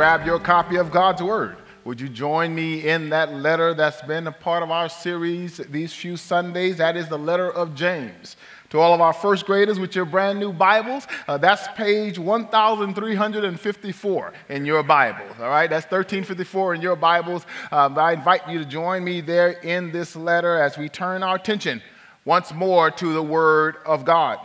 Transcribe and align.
grab 0.00 0.24
your 0.24 0.40
copy 0.40 0.76
of 0.76 0.90
God's 0.90 1.22
Word? 1.22 1.58
Would 1.84 2.00
you 2.00 2.08
join 2.08 2.54
me 2.54 2.88
in 2.88 3.10
that 3.10 3.34
letter 3.34 3.74
that's 3.74 4.00
been 4.00 4.26
a 4.26 4.32
part 4.32 4.62
of 4.62 4.70
our 4.70 4.88
series 4.88 5.58
these 5.58 5.92
few 5.92 6.16
Sundays? 6.16 6.78
That 6.78 6.96
is 6.96 7.08
the 7.08 7.18
letter 7.18 7.52
of 7.52 7.74
James. 7.74 8.38
To 8.70 8.78
all 8.78 8.94
of 8.94 9.02
our 9.02 9.12
first 9.12 9.44
graders 9.44 9.78
with 9.78 9.94
your 9.94 10.06
brand 10.06 10.40
new 10.40 10.54
Bibles, 10.54 11.06
uh, 11.28 11.36
that's 11.36 11.68
page 11.76 12.18
1354 12.18 14.32
in 14.48 14.64
your 14.64 14.82
Bibles. 14.82 15.32
All 15.38 15.50
right, 15.50 15.68
that's 15.68 15.84
1354 15.84 16.76
in 16.76 16.80
your 16.80 16.96
Bibles. 16.96 17.44
Um, 17.70 17.98
I 17.98 18.12
invite 18.12 18.48
you 18.48 18.58
to 18.58 18.64
join 18.64 19.04
me 19.04 19.20
there 19.20 19.50
in 19.50 19.92
this 19.92 20.16
letter 20.16 20.62
as 20.62 20.78
we 20.78 20.88
turn 20.88 21.22
our 21.22 21.36
attention 21.36 21.82
once 22.24 22.54
more 22.54 22.90
to 22.90 23.12
the 23.12 23.22
Word 23.22 23.76
of 23.84 24.06
God. 24.06 24.38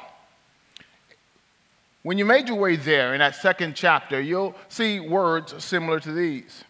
When 2.06 2.20
you 2.20 2.26
made 2.26 2.48
your 2.48 2.58
way 2.58 2.76
there 2.76 3.16
in 3.16 3.20
that 3.20 3.34
second 3.34 3.76
chapter, 3.76 4.22
you'll 4.22 4.54
see 4.70 5.00
words 5.00 5.56
similar 5.64 6.00
to 6.02 6.12
these. 6.12 6.64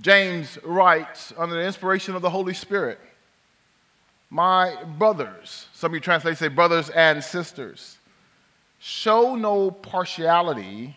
James 0.00 0.58
writes 0.64 1.30
under 1.36 1.54
the 1.54 1.66
inspiration 1.66 2.16
of 2.16 2.22
the 2.22 2.30
Holy 2.30 2.54
Spirit, 2.54 2.98
My 4.30 4.82
brothers, 4.82 5.66
some 5.74 5.90
of 5.90 5.94
you 5.94 6.00
translate 6.00 6.38
say 6.38 6.48
brothers 6.48 6.88
and 6.88 7.22
sisters, 7.22 7.98
show 8.78 9.36
no 9.36 9.70
partiality 9.70 10.96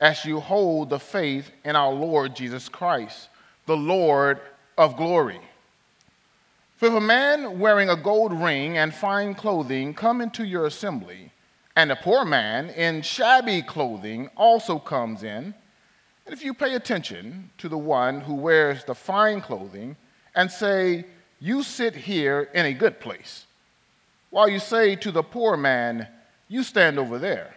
as 0.00 0.24
you 0.24 0.38
hold 0.38 0.90
the 0.90 1.00
faith 1.00 1.50
in 1.64 1.74
our 1.74 1.92
Lord 1.92 2.36
Jesus 2.36 2.68
Christ, 2.68 3.30
the 3.66 3.76
Lord 3.76 4.38
of 4.78 4.96
glory. 4.96 5.40
For 6.76 6.86
if 6.86 6.94
a 6.94 7.00
man 7.00 7.58
wearing 7.58 7.90
a 7.90 7.96
gold 7.96 8.32
ring 8.32 8.78
and 8.78 8.94
fine 8.94 9.34
clothing 9.34 9.92
come 9.92 10.20
into 10.20 10.44
your 10.44 10.66
assembly, 10.66 11.32
and 11.76 11.90
a 11.90 11.96
poor 11.96 12.24
man 12.24 12.70
in 12.70 13.02
shabby 13.02 13.62
clothing 13.62 14.30
also 14.36 14.78
comes 14.78 15.22
in. 15.22 15.54
And 16.24 16.32
if 16.32 16.44
you 16.44 16.54
pay 16.54 16.74
attention 16.74 17.50
to 17.58 17.68
the 17.68 17.78
one 17.78 18.20
who 18.20 18.34
wears 18.34 18.84
the 18.84 18.94
fine 18.94 19.40
clothing 19.40 19.96
and 20.34 20.50
say, 20.50 21.04
You 21.40 21.62
sit 21.62 21.94
here 21.94 22.48
in 22.54 22.66
a 22.66 22.72
good 22.72 23.00
place, 23.00 23.46
while 24.30 24.48
you 24.48 24.58
say 24.58 24.96
to 24.96 25.10
the 25.10 25.22
poor 25.22 25.56
man, 25.56 26.08
You 26.48 26.62
stand 26.62 26.98
over 26.98 27.18
there, 27.18 27.54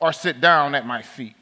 or 0.00 0.12
sit 0.12 0.40
down 0.40 0.74
at 0.74 0.86
my 0.86 1.02
feet, 1.02 1.36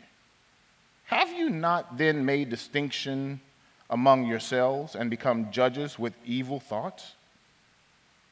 have 1.04 1.32
you 1.32 1.48
not 1.48 1.96
then 1.96 2.26
made 2.26 2.50
distinction 2.50 3.40
among 3.88 4.26
yourselves 4.26 4.94
and 4.94 5.08
become 5.08 5.50
judges 5.50 5.98
with 5.98 6.12
evil 6.26 6.60
thoughts? 6.60 7.14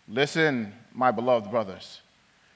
Listen, 0.06 0.74
my 0.92 1.10
beloved 1.10 1.50
brothers. 1.50 2.02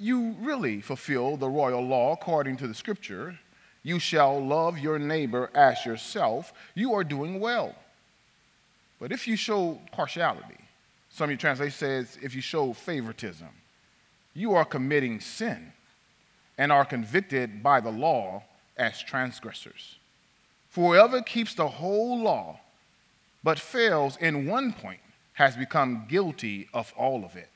you 0.00 0.34
really 0.40 0.80
fulfill 0.80 1.36
the 1.36 1.48
royal 1.48 1.82
law 1.82 2.12
according 2.12 2.56
to 2.56 2.66
the 2.66 2.74
scripture 2.74 3.38
you 3.82 3.98
shall 3.98 4.44
love 4.44 4.78
your 4.78 4.98
neighbor 4.98 5.50
as 5.54 5.86
yourself, 5.86 6.52
you 6.74 6.92
are 6.94 7.04
doing 7.04 7.40
well. 7.40 7.74
But 9.00 9.12
if 9.12 9.26
you 9.26 9.36
show 9.36 9.80
partiality, 9.92 10.58
some 11.08 11.24
of 11.24 11.30
your 11.30 11.38
translation 11.38 11.72
says 11.72 12.18
if 12.22 12.34
you 12.34 12.42
show 12.42 12.72
favoritism, 12.72 13.48
you 14.34 14.54
are 14.54 14.64
committing 14.64 15.20
sin 15.20 15.72
and 16.58 16.70
are 16.70 16.84
convicted 16.84 17.62
by 17.62 17.80
the 17.80 17.90
law 17.90 18.44
as 18.76 19.02
transgressors. 19.02 19.96
For 20.68 20.94
whoever 20.94 21.22
keeps 21.22 21.54
the 21.54 21.68
whole 21.68 22.22
law 22.22 22.60
but 23.42 23.58
fails 23.58 24.18
in 24.18 24.46
one 24.46 24.74
point 24.74 25.00
has 25.32 25.56
become 25.56 26.04
guilty 26.06 26.68
of 26.74 26.92
all 26.96 27.24
of 27.24 27.34
it. 27.34 27.48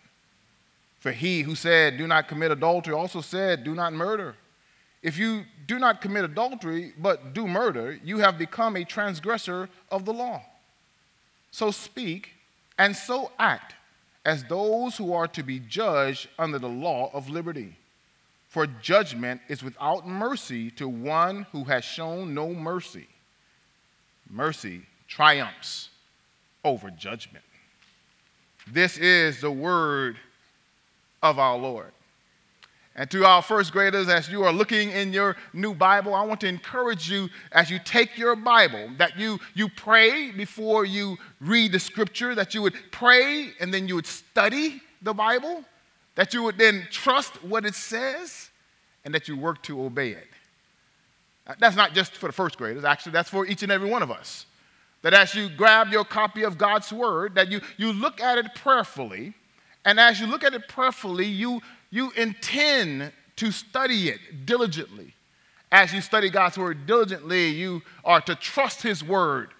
For 1.04 1.12
he 1.12 1.42
who 1.42 1.54
said, 1.54 1.98
Do 1.98 2.06
not 2.06 2.28
commit 2.28 2.50
adultery, 2.50 2.94
also 2.94 3.20
said, 3.20 3.62
Do 3.62 3.74
not 3.74 3.92
murder. 3.92 4.36
If 5.02 5.18
you 5.18 5.44
do 5.66 5.78
not 5.78 6.00
commit 6.00 6.24
adultery, 6.24 6.94
but 6.96 7.34
do 7.34 7.46
murder, 7.46 7.98
you 8.02 8.20
have 8.20 8.38
become 8.38 8.74
a 8.74 8.86
transgressor 8.86 9.68
of 9.90 10.06
the 10.06 10.14
law. 10.14 10.40
So 11.50 11.70
speak 11.72 12.30
and 12.78 12.96
so 12.96 13.32
act 13.38 13.74
as 14.24 14.44
those 14.44 14.96
who 14.96 15.12
are 15.12 15.28
to 15.28 15.42
be 15.42 15.58
judged 15.58 16.30
under 16.38 16.58
the 16.58 16.70
law 16.70 17.10
of 17.12 17.28
liberty. 17.28 17.76
For 18.48 18.66
judgment 18.66 19.42
is 19.46 19.62
without 19.62 20.08
mercy 20.08 20.70
to 20.70 20.88
one 20.88 21.46
who 21.52 21.64
has 21.64 21.84
shown 21.84 22.32
no 22.32 22.54
mercy. 22.54 23.08
Mercy 24.30 24.86
triumphs 25.06 25.90
over 26.64 26.90
judgment. 26.90 27.44
This 28.66 28.96
is 28.96 29.42
the 29.42 29.50
word 29.50 30.16
of 31.24 31.38
our 31.38 31.56
Lord. 31.56 31.90
And 32.96 33.10
to 33.10 33.24
our 33.24 33.42
first 33.42 33.72
graders, 33.72 34.08
as 34.08 34.28
you 34.28 34.44
are 34.44 34.52
looking 34.52 34.90
in 34.90 35.12
your 35.12 35.36
new 35.52 35.74
Bible, 35.74 36.14
I 36.14 36.22
want 36.22 36.40
to 36.42 36.46
encourage 36.46 37.10
you 37.10 37.28
as 37.50 37.68
you 37.68 37.80
take 37.84 38.16
your 38.16 38.36
Bible 38.36 38.90
that 38.98 39.18
you, 39.18 39.40
you 39.54 39.68
pray 39.68 40.30
before 40.30 40.84
you 40.84 41.16
read 41.40 41.72
the 41.72 41.80
scripture, 41.80 42.36
that 42.36 42.54
you 42.54 42.62
would 42.62 42.74
pray 42.92 43.50
and 43.58 43.74
then 43.74 43.88
you 43.88 43.96
would 43.96 44.06
study 44.06 44.80
the 45.02 45.12
Bible, 45.12 45.64
that 46.14 46.32
you 46.32 46.44
would 46.44 46.56
then 46.56 46.86
trust 46.92 47.42
what 47.42 47.64
it 47.64 47.74
says, 47.74 48.50
and 49.04 49.12
that 49.12 49.26
you 49.26 49.36
work 49.36 49.60
to 49.64 49.82
obey 49.82 50.10
it. 50.10 50.28
That's 51.58 51.76
not 51.76 51.94
just 51.94 52.12
for 52.12 52.26
the 52.26 52.32
first 52.32 52.56
graders, 52.56 52.84
actually, 52.84 53.12
that's 53.12 53.28
for 53.28 53.44
each 53.44 53.64
and 53.64 53.72
every 53.72 53.90
one 53.90 54.02
of 54.02 54.10
us. 54.12 54.46
That 55.02 55.14
as 55.14 55.34
you 55.34 55.48
grab 55.48 55.88
your 55.88 56.04
copy 56.04 56.44
of 56.44 56.56
God's 56.56 56.92
Word, 56.92 57.34
that 57.34 57.50
you, 57.50 57.60
you 57.76 57.92
look 57.92 58.20
at 58.20 58.38
it 58.38 58.54
prayerfully 58.54 59.34
and 59.84 60.00
as 60.00 60.20
you 60.20 60.26
look 60.26 60.44
at 60.44 60.54
it 60.54 60.68
prayerfully, 60.68 61.26
you, 61.26 61.60
you 61.90 62.10
intend 62.12 63.12
to 63.36 63.50
study 63.50 64.08
it 64.08 64.46
diligently. 64.46 65.14
As 65.70 65.92
you 65.92 66.00
study 66.00 66.30
God's 66.30 66.56
word 66.56 66.86
diligently, 66.86 67.48
you 67.48 67.82
are 68.04 68.20
to 68.22 68.34
trust 68.34 68.82
his 68.82 69.02
word. 69.02 69.50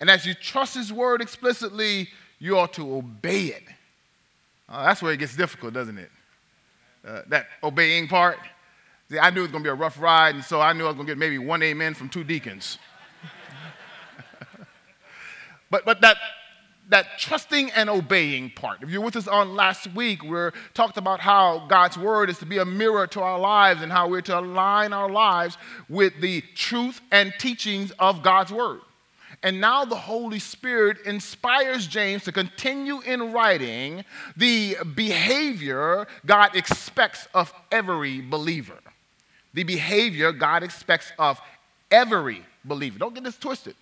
And 0.00 0.10
as 0.10 0.26
you 0.26 0.34
trust 0.34 0.74
his 0.74 0.92
word 0.92 1.22
explicitly, 1.22 2.08
you 2.38 2.58
ought 2.58 2.72
to 2.74 2.96
obey 2.96 3.46
it. 3.46 3.62
Uh, 4.68 4.84
that's 4.84 5.02
where 5.02 5.12
it 5.12 5.18
gets 5.18 5.36
difficult, 5.36 5.74
doesn't 5.74 5.98
it? 5.98 6.10
Uh, 7.06 7.22
that 7.28 7.46
obeying 7.62 8.08
part. 8.08 8.38
See, 9.10 9.18
I 9.18 9.30
knew 9.30 9.40
it 9.40 9.44
was 9.44 9.50
going 9.50 9.64
to 9.64 9.68
be 9.68 9.72
a 9.72 9.74
rough 9.74 10.00
ride, 10.00 10.34
and 10.34 10.44
so 10.44 10.60
I 10.60 10.72
knew 10.72 10.84
I 10.84 10.88
was 10.88 10.96
going 10.96 11.06
to 11.06 11.12
get 11.12 11.18
maybe 11.18 11.38
one 11.38 11.62
amen 11.62 11.94
from 11.94 12.08
two 12.08 12.24
deacons. 12.24 12.78
but, 15.70 15.84
but 15.84 16.00
that 16.00 16.16
that 16.92 17.18
trusting 17.18 17.70
and 17.70 17.88
obeying 17.88 18.50
part. 18.50 18.82
If 18.82 18.90
you're 18.90 19.00
with 19.00 19.16
us 19.16 19.26
on 19.26 19.56
last 19.56 19.86
week, 19.94 20.22
we 20.22 20.50
talked 20.74 20.98
about 20.98 21.20
how 21.20 21.66
God's 21.66 21.96
word 21.96 22.28
is 22.28 22.36
to 22.38 22.46
be 22.46 22.58
a 22.58 22.66
mirror 22.66 23.06
to 23.08 23.20
our 23.22 23.38
lives 23.38 23.80
and 23.80 23.90
how 23.90 24.08
we're 24.08 24.20
to 24.20 24.38
align 24.38 24.92
our 24.92 25.08
lives 25.08 25.56
with 25.88 26.20
the 26.20 26.42
truth 26.54 27.00
and 27.10 27.32
teachings 27.38 27.92
of 27.98 28.22
God's 28.22 28.52
word. 28.52 28.80
And 29.42 29.58
now 29.58 29.86
the 29.86 29.96
Holy 29.96 30.38
Spirit 30.38 30.98
inspires 31.06 31.86
James 31.86 32.24
to 32.24 32.32
continue 32.32 33.00
in 33.00 33.32
writing 33.32 34.04
the 34.36 34.76
behavior 34.94 36.06
God 36.26 36.54
expects 36.54 37.26
of 37.32 37.54
every 37.72 38.20
believer. 38.20 38.78
The 39.54 39.64
behavior 39.64 40.30
God 40.30 40.62
expects 40.62 41.10
of 41.18 41.40
every 41.90 42.44
believer. 42.66 42.98
Don't 42.98 43.14
get 43.14 43.24
this 43.24 43.38
twisted 43.38 43.76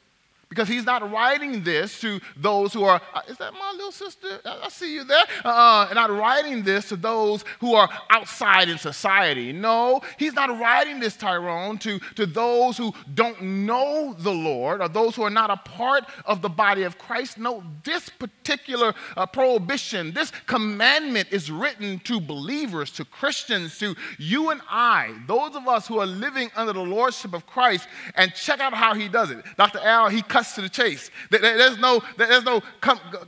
because 0.51 0.67
he's 0.67 0.85
not 0.85 1.09
writing 1.13 1.63
this 1.63 2.01
to 2.01 2.21
those 2.37 2.73
who 2.73 2.83
are, 2.83 3.01
uh, 3.15 3.21
is 3.29 3.39
that 3.39 3.53
my 3.53 3.71
little 3.77 3.93
sister? 3.93 4.41
I 4.45 4.69
see 4.69 4.95
you 4.95 5.05
there. 5.05 5.25
Uh, 5.45 5.87
and 5.89 5.95
not 5.95 6.11
writing 6.11 6.65
this 6.65 6.89
to 6.89 6.97
those 6.97 7.45
who 7.61 7.75
are 7.75 7.89
outside 8.11 8.69
in 8.69 8.77
society. 8.77 9.53
No, 9.53 10.01
he's 10.19 10.33
not 10.33 10.51
writing 10.59 10.99
this, 10.99 11.17
Tyrone, 11.17 11.79
to, 11.79 12.01
to 12.17 12.27
those 12.27 12.77
who 12.77 12.93
don't 13.15 13.41
know 13.41 14.17
the 14.19 14.33
Lord 14.33 14.83
or 14.83 14.89
those 14.89 15.15
who 15.15 15.23
are 15.23 15.31
not 15.31 15.51
a 15.51 15.57
part 15.57 16.05
of 16.25 16.43
the 16.43 16.49
body 16.49 16.83
of 16.83 16.99
Christ. 16.99 17.39
No, 17.39 17.63
this 17.85 18.09
particular 18.09 18.93
uh, 19.17 19.27
prohibition, 19.27 20.13
this 20.13 20.33
commandment 20.47 21.29
is 21.31 21.49
written 21.49 22.01
to 22.01 22.21
believers, 22.21 22.91
to 22.93 23.05
Christians, 23.05 23.79
to 23.79 23.95
you 24.19 24.51
and 24.51 24.61
I, 24.69 25.15
those 25.29 25.55
of 25.55 25.69
us 25.69 25.87
who 25.87 26.01
are 26.01 26.07
living 26.07 26.51
under 26.57 26.73
the 26.73 26.83
lordship 26.83 27.35
of 27.35 27.47
Christ. 27.47 27.87
And 28.17 28.35
check 28.35 28.59
out 28.59 28.75
how 28.75 28.95
he 28.95 29.09
does 29.09 29.31
it. 29.31 29.45
Dr. 29.57 29.79
Al, 29.79 30.09
he 30.09 30.23
cuts 30.23 30.40
cuts 30.41 30.55
to 30.55 30.63
the 30.63 30.69
chase. 30.69 31.11
There's 31.31 31.79
no, 31.79 32.03
there's 32.17 32.45
no 32.45 32.63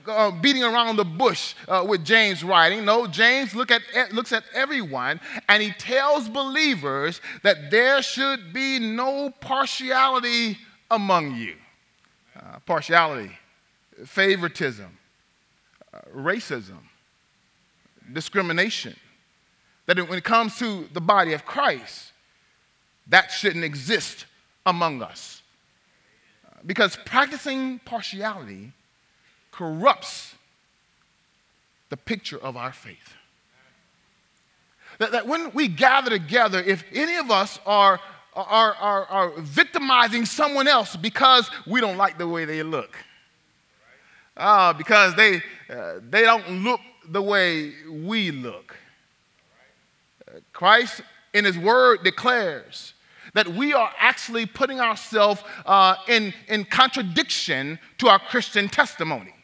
uh, 0.07 0.31
beating 0.31 0.65
around 0.65 0.97
the 0.97 1.05
bush 1.05 1.55
uh, 1.69 1.85
with 1.87 2.05
James 2.05 2.43
writing. 2.43 2.85
No, 2.85 3.07
James 3.07 3.55
look 3.55 3.71
at, 3.71 3.83
looks 4.13 4.33
at 4.33 4.45
everyone 4.55 5.21
and 5.49 5.63
he 5.63 5.73
tells 5.73 6.29
believers 6.29 7.21
that 7.43 7.71
there 7.71 8.03
should 8.03 8.53
be 8.53 8.79
no 8.79 9.31
partiality 9.31 10.59
among 10.91 11.37
you. 11.37 11.57
uh, 12.37 12.59
partiality, 12.67 13.31
favoritism, 14.05 14.99
uh, 15.93 15.99
racism, 16.15 16.79
discrimination. 18.13 18.97
That 19.87 19.99
when 20.09 20.19
it 20.19 20.25
comes 20.25 20.59
to 20.59 20.89
the 20.93 21.01
body 21.01 21.33
of 21.33 21.45
Christ, 21.45 22.13
that 23.09 23.31
shouldn't 23.31 23.65
exist 23.65 24.27
among 24.65 25.03
us. 25.03 25.42
Because 26.65 26.97
practicing 27.05 27.81
partiality 27.81 28.73
corrupts 29.51 30.35
the 31.91 31.97
picture 31.97 32.39
of 32.39 32.57
our 32.57 32.73
faith. 32.73 33.15
That, 34.99 35.13
that 35.13 35.27
when 35.27 35.53
we 35.53 35.69
gather 35.69 36.11
together, 36.11 36.61
if 36.61 36.85
any 36.93 37.17
of 37.17 37.31
us 37.31 37.59
are, 37.67 38.01
are, 38.35 38.75
are, 38.75 39.05
are 39.07 39.31
victimizing 39.41 40.25
someone 40.25 40.69
else 40.69 40.97
because 40.97 41.51
we 41.67 41.81
don't 41.81 41.97
like 41.97 42.19
the 42.19 42.29
way 42.29 42.45
they 42.45 42.63
look, 42.63 42.97
uh, 44.37 44.73
because 44.73 45.15
they, 45.17 45.43
uh, 45.69 45.95
they 46.09 46.23
don't 46.23 46.63
look 46.63 46.81
the 47.09 47.23
way 47.23 47.73
we 47.91 48.31
look. 48.31 48.77
Christ, 50.53 51.03
in 51.35 51.45
His 51.45 51.59
Word, 51.59 52.05
declares 52.05 52.95
that 53.35 53.49
we 53.49 53.73
are 53.73 53.91
actually 53.99 54.47
putting 54.47 54.81
ourselves 54.81 55.43
uh, 55.65 55.97
in, 56.09 56.35
in 56.49 56.65
contradiction 56.65 57.79
to 57.99 58.09
our 58.09 58.19
Christian 58.19 58.69
testimony. 58.69 59.35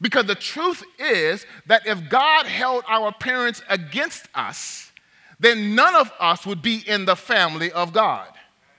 Because 0.00 0.26
the 0.26 0.34
truth 0.34 0.82
is 0.98 1.46
that 1.66 1.86
if 1.86 2.08
God 2.08 2.46
held 2.46 2.84
our 2.88 3.12
parents 3.12 3.62
against 3.68 4.28
us, 4.34 4.90
then 5.38 5.74
none 5.74 5.94
of 5.94 6.10
us 6.18 6.44
would 6.46 6.62
be 6.62 6.82
in 6.88 7.04
the 7.04 7.16
family 7.16 7.70
of 7.72 7.92
God. 7.92 8.28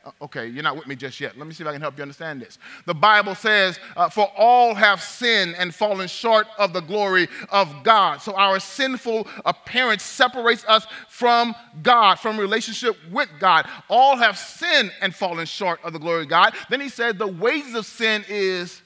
Uh, 0.03 0.11
okay, 0.21 0.47
you're 0.47 0.63
not 0.63 0.75
with 0.75 0.85
me 0.85 0.95
just 0.95 1.19
yet. 1.21 1.37
Let 1.37 1.47
me 1.47 1.53
see 1.53 1.63
if 1.63 1.67
I 1.67 1.71
can 1.71 1.81
help 1.81 1.97
you 1.97 2.01
understand 2.01 2.41
this. 2.41 2.57
The 2.85 2.93
Bible 2.93 3.35
says, 3.35 3.79
uh, 3.95 4.09
For 4.09 4.29
all 4.35 4.73
have 4.75 5.01
sinned 5.01 5.55
and 5.57 5.73
fallen 5.73 6.09
short 6.09 6.45
of 6.57 6.73
the 6.73 6.81
glory 6.81 7.29
of 7.49 7.83
God. 7.83 8.17
So 8.21 8.35
our 8.35 8.59
sinful 8.59 9.27
appearance 9.45 10.03
separates 10.03 10.65
us 10.65 10.85
from 11.07 11.55
God, 11.81 12.15
from 12.15 12.37
relationship 12.37 12.97
with 13.11 13.29
God. 13.39 13.65
All 13.89 14.17
have 14.17 14.37
sinned 14.37 14.91
and 15.01 15.15
fallen 15.15 15.45
short 15.45 15.79
of 15.85 15.93
the 15.93 15.99
glory 15.99 16.23
of 16.23 16.29
God. 16.29 16.53
Then 16.69 16.81
he 16.81 16.89
said, 16.89 17.17
The 17.17 17.27
wages 17.27 17.73
of 17.73 17.85
sin 17.85 18.25
is, 18.27 18.81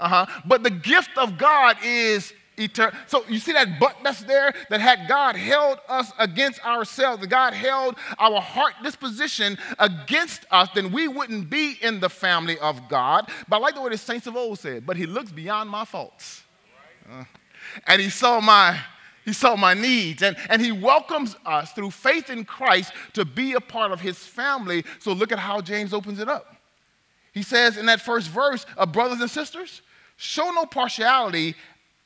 uh 0.00 0.08
huh, 0.08 0.40
but 0.44 0.64
the 0.64 0.70
gift 0.70 1.16
of 1.16 1.38
God 1.38 1.76
is 1.84 2.32
eternal. 2.58 2.98
So 3.06 3.24
you 3.28 3.38
see 3.38 3.52
that 3.52 3.78
but 3.78 3.96
that's 4.02 4.22
there 4.22 4.52
that 4.70 4.80
had 4.80 5.08
God 5.08 5.36
held 5.36 5.78
us 5.88 6.12
against 6.18 6.64
ourselves, 6.64 7.20
that 7.20 7.28
God 7.28 7.54
held 7.54 7.96
our 8.18 8.40
heart 8.40 8.74
disposition 8.82 9.58
against 9.78 10.44
us, 10.50 10.68
then 10.74 10.92
we 10.92 11.08
wouldn't 11.08 11.50
be 11.50 11.76
in 11.80 12.00
the 12.00 12.08
family 12.08 12.58
of 12.58 12.88
God. 12.88 13.30
But 13.48 13.56
I 13.56 13.58
like 13.60 13.74
the 13.74 13.82
way 13.82 13.90
the 13.90 13.98
saints 13.98 14.26
of 14.26 14.36
old 14.36 14.58
said, 14.58 14.86
but 14.86 14.96
he 14.96 15.06
looks 15.06 15.30
beyond 15.30 15.70
my 15.70 15.84
faults. 15.84 16.42
Uh, 17.10 17.24
and 17.86 18.00
he 18.00 18.10
saw 18.10 18.40
my 18.40 18.78
he 19.24 19.34
saw 19.34 19.56
my 19.56 19.74
needs 19.74 20.22
and, 20.22 20.38
and 20.48 20.62
he 20.62 20.72
welcomes 20.72 21.36
us 21.44 21.72
through 21.72 21.90
faith 21.90 22.30
in 22.30 22.46
Christ 22.46 22.92
to 23.12 23.26
be 23.26 23.52
a 23.52 23.60
part 23.60 23.92
of 23.92 24.00
his 24.00 24.16
family. 24.16 24.84
So 25.00 25.12
look 25.12 25.32
at 25.32 25.38
how 25.38 25.60
James 25.60 25.92
opens 25.92 26.18
it 26.18 26.30
up. 26.30 26.56
He 27.32 27.42
says 27.42 27.76
in 27.76 27.84
that 27.86 28.00
first 28.00 28.28
verse 28.28 28.64
of 28.78 28.90
brothers 28.90 29.20
and 29.20 29.30
sisters, 29.30 29.82
show 30.16 30.50
no 30.52 30.64
partiality 30.64 31.54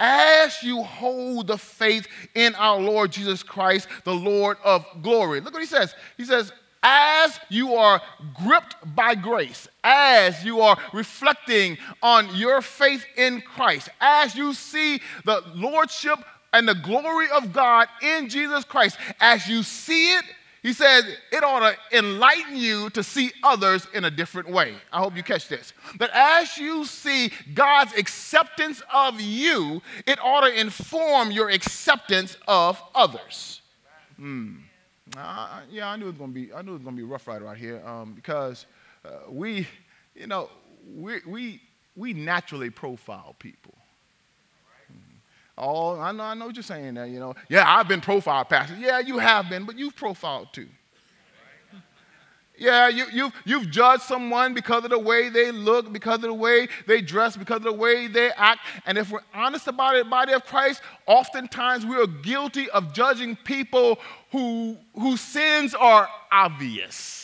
as 0.03 0.65
you 0.65 0.83
hold 0.83 1.47
the 1.47 1.57
faith 1.57 2.09
in 2.35 2.57
our 2.57 2.81
Lord 2.81 3.13
Jesus 3.13 3.45
Christ, 3.45 3.87
the 4.03 4.13
Lord 4.13 4.57
of 4.65 4.85
glory. 5.01 5.41
Look 5.41 5.55
what 5.55 5.63
he 5.63 5.67
says. 5.67 5.95
He 6.17 6.25
says, 6.25 6.53
as 6.83 7.39
you 7.49 7.77
are 7.77 8.03
gripped 8.35 8.75
by 8.97 9.15
grace, 9.15 9.69
as 9.85 10.45
you 10.45 10.61
are 10.61 10.77
reflecting 10.93 11.79
on 12.03 12.35
your 12.35 12.61
faith 12.61 13.05
in 13.17 13.41
Christ, 13.43 13.89
as 14.01 14.35
you 14.35 14.53
see 14.53 15.01
the 15.25 15.45
lordship 15.55 16.19
and 16.53 16.67
the 16.67 16.75
glory 16.75 17.29
of 17.33 17.53
God 17.53 17.87
in 18.03 18.29
Jesus 18.29 18.65
Christ, 18.65 18.99
as 19.21 19.47
you 19.47 19.63
see 19.63 20.15
it, 20.17 20.25
he 20.63 20.73
says 20.73 21.05
it 21.33 21.43
ought 21.43 21.61
to 21.61 21.99
enlighten 21.99 22.57
you 22.57 22.89
to 22.91 23.03
see 23.03 23.33
others 23.43 23.87
in 23.93 24.05
a 24.05 24.11
different 24.11 24.49
way. 24.49 24.75
I 24.93 25.01
hope 25.01 25.17
you 25.17 25.23
catch 25.25 25.49
this. 25.49 25.73
That 25.99 26.11
as 26.15 26.57
you 26.57 26.85
see 26.85 27.33
God's 27.53 27.95
acceptance 27.95 28.81
of 28.93 29.21
you, 29.21 29.83
it 30.07 30.21
ought 30.23 30.43
to 30.43 30.61
inform 30.61 31.33
your 31.33 31.51
acceptance 31.51 32.37
of 32.47 32.81
others. 32.95 33.61
Uh, 35.17 35.61
yeah, 35.71 35.91
I 35.91 35.97
knew 35.97 36.05
it 36.05 36.11
was 36.11 36.19
gonna 36.19 36.33
be. 36.33 36.53
I 36.53 36.63
knew 36.63 36.71
it 36.71 36.75
was 36.75 36.83
gonna 36.83 36.97
be 36.97 37.03
rough 37.03 37.27
right 37.27 37.43
out 37.43 37.57
here 37.57 37.83
um, 37.85 38.13
because 38.15 38.67
uh, 39.05 39.29
we, 39.29 39.67
you 40.15 40.27
know, 40.27 40.49
we 40.97 41.21
we 41.27 41.61
we 41.97 42.13
naturally 42.13 42.71
profile 42.71 43.35
people. 43.39 43.75
Oh, 45.65 46.01
I 46.01 46.11
know, 46.11 46.25
I 46.25 46.35
know 46.35 46.47
what 46.47 46.57
you're 46.57 46.63
saying 46.65 46.95
there, 46.95 47.07
you 47.07 47.21
know. 47.21 47.37
Yeah, 47.49 47.63
I've 47.65 47.87
been 47.87 48.01
profiled, 48.01 48.49
Pastor. 48.49 48.77
Yeah, 48.77 48.99
you 48.99 49.19
have 49.19 49.49
been, 49.49 49.65
but 49.65 49.79
you've 49.79 49.95
profiled 49.95 50.49
too. 50.53 50.67
Yeah, 52.59 52.89
you, 52.89 53.07
you've, 53.13 53.33
you've 53.45 53.71
judged 53.71 54.03
someone 54.03 54.55
because 54.55 54.83
of 54.83 54.91
the 54.91 54.99
way 54.99 55.29
they 55.29 55.53
look, 55.53 55.93
because 55.93 56.17
of 56.17 56.23
the 56.23 56.35
way 56.35 56.69
they 56.89 57.01
dress, 57.01 57.37
because 57.37 57.59
of 57.59 57.63
the 57.63 57.73
way 57.73 58.09
they 58.09 58.31
act. 58.33 58.61
And 58.87 58.99
if 58.99 59.11
we're 59.13 59.21
honest 59.33 59.69
about 59.69 59.95
it, 59.95 60.11
body 60.11 60.33
of 60.33 60.45
Christ, 60.45 60.83
oftentimes 61.07 61.87
we 61.87 61.97
are 61.97 62.09
guilty 62.09 62.69
of 62.71 62.93
judging 62.93 63.37
people 63.37 64.01
who, 64.33 64.77
whose 64.95 65.21
sins 65.21 65.75
are 65.75 66.09
obvious. 66.33 67.22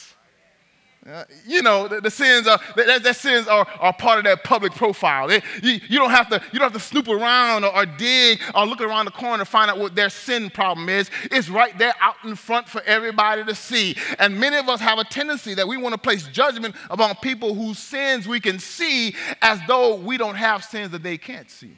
Uh, 1.10 1.24
you 1.46 1.62
know, 1.62 1.88
the, 1.88 2.02
the 2.02 2.10
sins 2.10 2.46
are 2.46 2.60
that, 2.76 3.02
that, 3.02 3.16
sins 3.16 3.48
are, 3.48 3.66
are 3.80 3.94
part 3.94 4.18
of 4.18 4.24
that 4.24 4.44
public 4.44 4.72
profile. 4.74 5.26
They, 5.26 5.40
you, 5.62 5.80
you, 5.88 5.98
don't 5.98 6.10
have 6.10 6.28
to 6.28 6.42
you 6.52 6.58
don't 6.58 6.70
have 6.70 6.80
to 6.80 6.86
snoop 6.86 7.08
around 7.08 7.64
or, 7.64 7.74
or, 7.74 7.86
dig 7.86 8.42
or 8.54 8.66
look 8.66 8.82
around 8.82 9.06
the 9.06 9.12
corner 9.12 9.38
to 9.38 9.50
find 9.50 9.70
out 9.70 9.78
what 9.78 9.94
their 9.94 10.10
sin 10.10 10.50
problem 10.50 10.90
is. 10.90 11.10
It's 11.30 11.48
right 11.48 11.76
there 11.78 11.94
out 12.00 12.16
in 12.24 12.34
front 12.34 12.68
for 12.68 12.82
everybody 12.82 13.42
to 13.44 13.54
see. 13.54 13.96
And 14.18 14.38
many 14.38 14.56
of 14.56 14.68
us 14.68 14.80
have 14.80 14.98
a 14.98 15.04
tendency 15.04 15.54
that 15.54 15.66
we 15.66 15.78
want 15.78 15.94
to 15.94 15.98
place 15.98 16.26
judgment 16.26 16.74
upon 16.90 17.14
people 17.16 17.54
whose 17.54 17.78
sins 17.78 18.28
we 18.28 18.38
can 18.38 18.58
see 18.58 19.14
as 19.40 19.60
though 19.66 19.94
we 19.94 20.18
don't 20.18 20.36
have 20.36 20.62
sins 20.62 20.90
that 20.90 21.02
they 21.02 21.16
can't 21.16 21.50
see. 21.50 21.76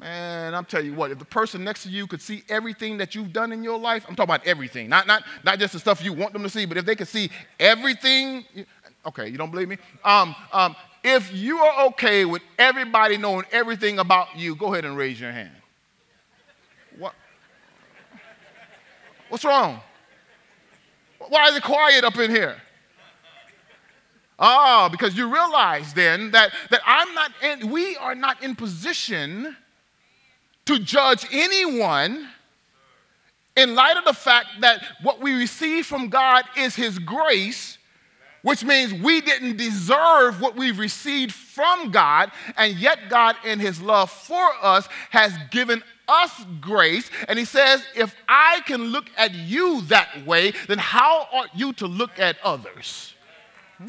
Man, 0.00 0.54
I'm 0.54 0.64
telling 0.64 0.86
you 0.86 0.94
what, 0.94 1.10
if 1.10 1.18
the 1.18 1.26
person 1.26 1.62
next 1.62 1.82
to 1.82 1.90
you 1.90 2.06
could 2.06 2.22
see 2.22 2.42
everything 2.48 2.96
that 2.96 3.14
you've 3.14 3.34
done 3.34 3.52
in 3.52 3.62
your 3.62 3.78
life, 3.78 4.06
I'm 4.08 4.16
talking 4.16 4.34
about 4.34 4.46
everything, 4.46 4.88
not, 4.88 5.06
not, 5.06 5.24
not 5.44 5.58
just 5.58 5.74
the 5.74 5.78
stuff 5.78 6.02
you 6.02 6.14
want 6.14 6.32
them 6.32 6.42
to 6.42 6.48
see, 6.48 6.64
but 6.64 6.78
if 6.78 6.86
they 6.86 6.96
could 6.96 7.06
see 7.06 7.30
everything, 7.58 8.46
okay, 9.04 9.28
you 9.28 9.36
don't 9.36 9.50
believe 9.50 9.68
me? 9.68 9.76
Um, 10.02 10.34
um, 10.54 10.74
if 11.04 11.34
you 11.34 11.58
are 11.58 11.88
okay 11.88 12.24
with 12.24 12.40
everybody 12.58 13.18
knowing 13.18 13.44
everything 13.52 13.98
about 13.98 14.38
you, 14.38 14.54
go 14.54 14.72
ahead 14.72 14.86
and 14.86 14.96
raise 14.96 15.20
your 15.20 15.32
hand. 15.32 15.52
What? 16.98 17.12
What's 19.28 19.44
wrong? 19.44 19.80
Why 21.28 21.48
is 21.48 21.56
it 21.56 21.62
quiet 21.62 22.04
up 22.04 22.16
in 22.16 22.30
here? 22.30 22.56
Ah, 24.38 24.88
because 24.90 25.14
you 25.14 25.30
realize 25.30 25.92
then 25.92 26.30
that, 26.30 26.52
that 26.70 26.80
I'm 26.86 27.12
not 27.12 27.32
in, 27.42 27.70
we 27.70 27.96
are 27.96 28.14
not 28.14 28.42
in 28.42 28.56
position 28.56 29.56
to 30.66 30.78
judge 30.78 31.26
anyone 31.32 32.28
in 33.56 33.74
light 33.74 33.96
of 33.96 34.04
the 34.04 34.12
fact 34.12 34.46
that 34.60 34.82
what 35.02 35.20
we 35.20 35.34
receive 35.34 35.86
from 35.86 36.08
God 36.08 36.44
is 36.56 36.76
His 36.76 36.98
grace, 36.98 37.78
which 38.42 38.64
means 38.64 38.94
we 38.94 39.20
didn't 39.20 39.56
deserve 39.56 40.40
what 40.40 40.56
we've 40.56 40.78
received 40.78 41.32
from 41.32 41.90
God, 41.90 42.30
and 42.56 42.74
yet 42.76 43.10
God, 43.10 43.36
in 43.44 43.58
His 43.58 43.82
love 43.82 44.10
for 44.10 44.48
us, 44.62 44.88
has 45.10 45.36
given 45.50 45.82
us 46.08 46.30
grace. 46.60 47.10
And 47.28 47.38
He 47.38 47.44
says, 47.44 47.84
if 47.94 48.14
I 48.28 48.60
can 48.66 48.84
look 48.84 49.10
at 49.16 49.34
you 49.34 49.82
that 49.82 50.24
way, 50.26 50.52
then 50.68 50.78
how 50.78 51.26
ought 51.32 51.54
you 51.54 51.72
to 51.74 51.86
look 51.86 52.18
at 52.18 52.36
others? 52.42 53.14
Hmm? 53.78 53.88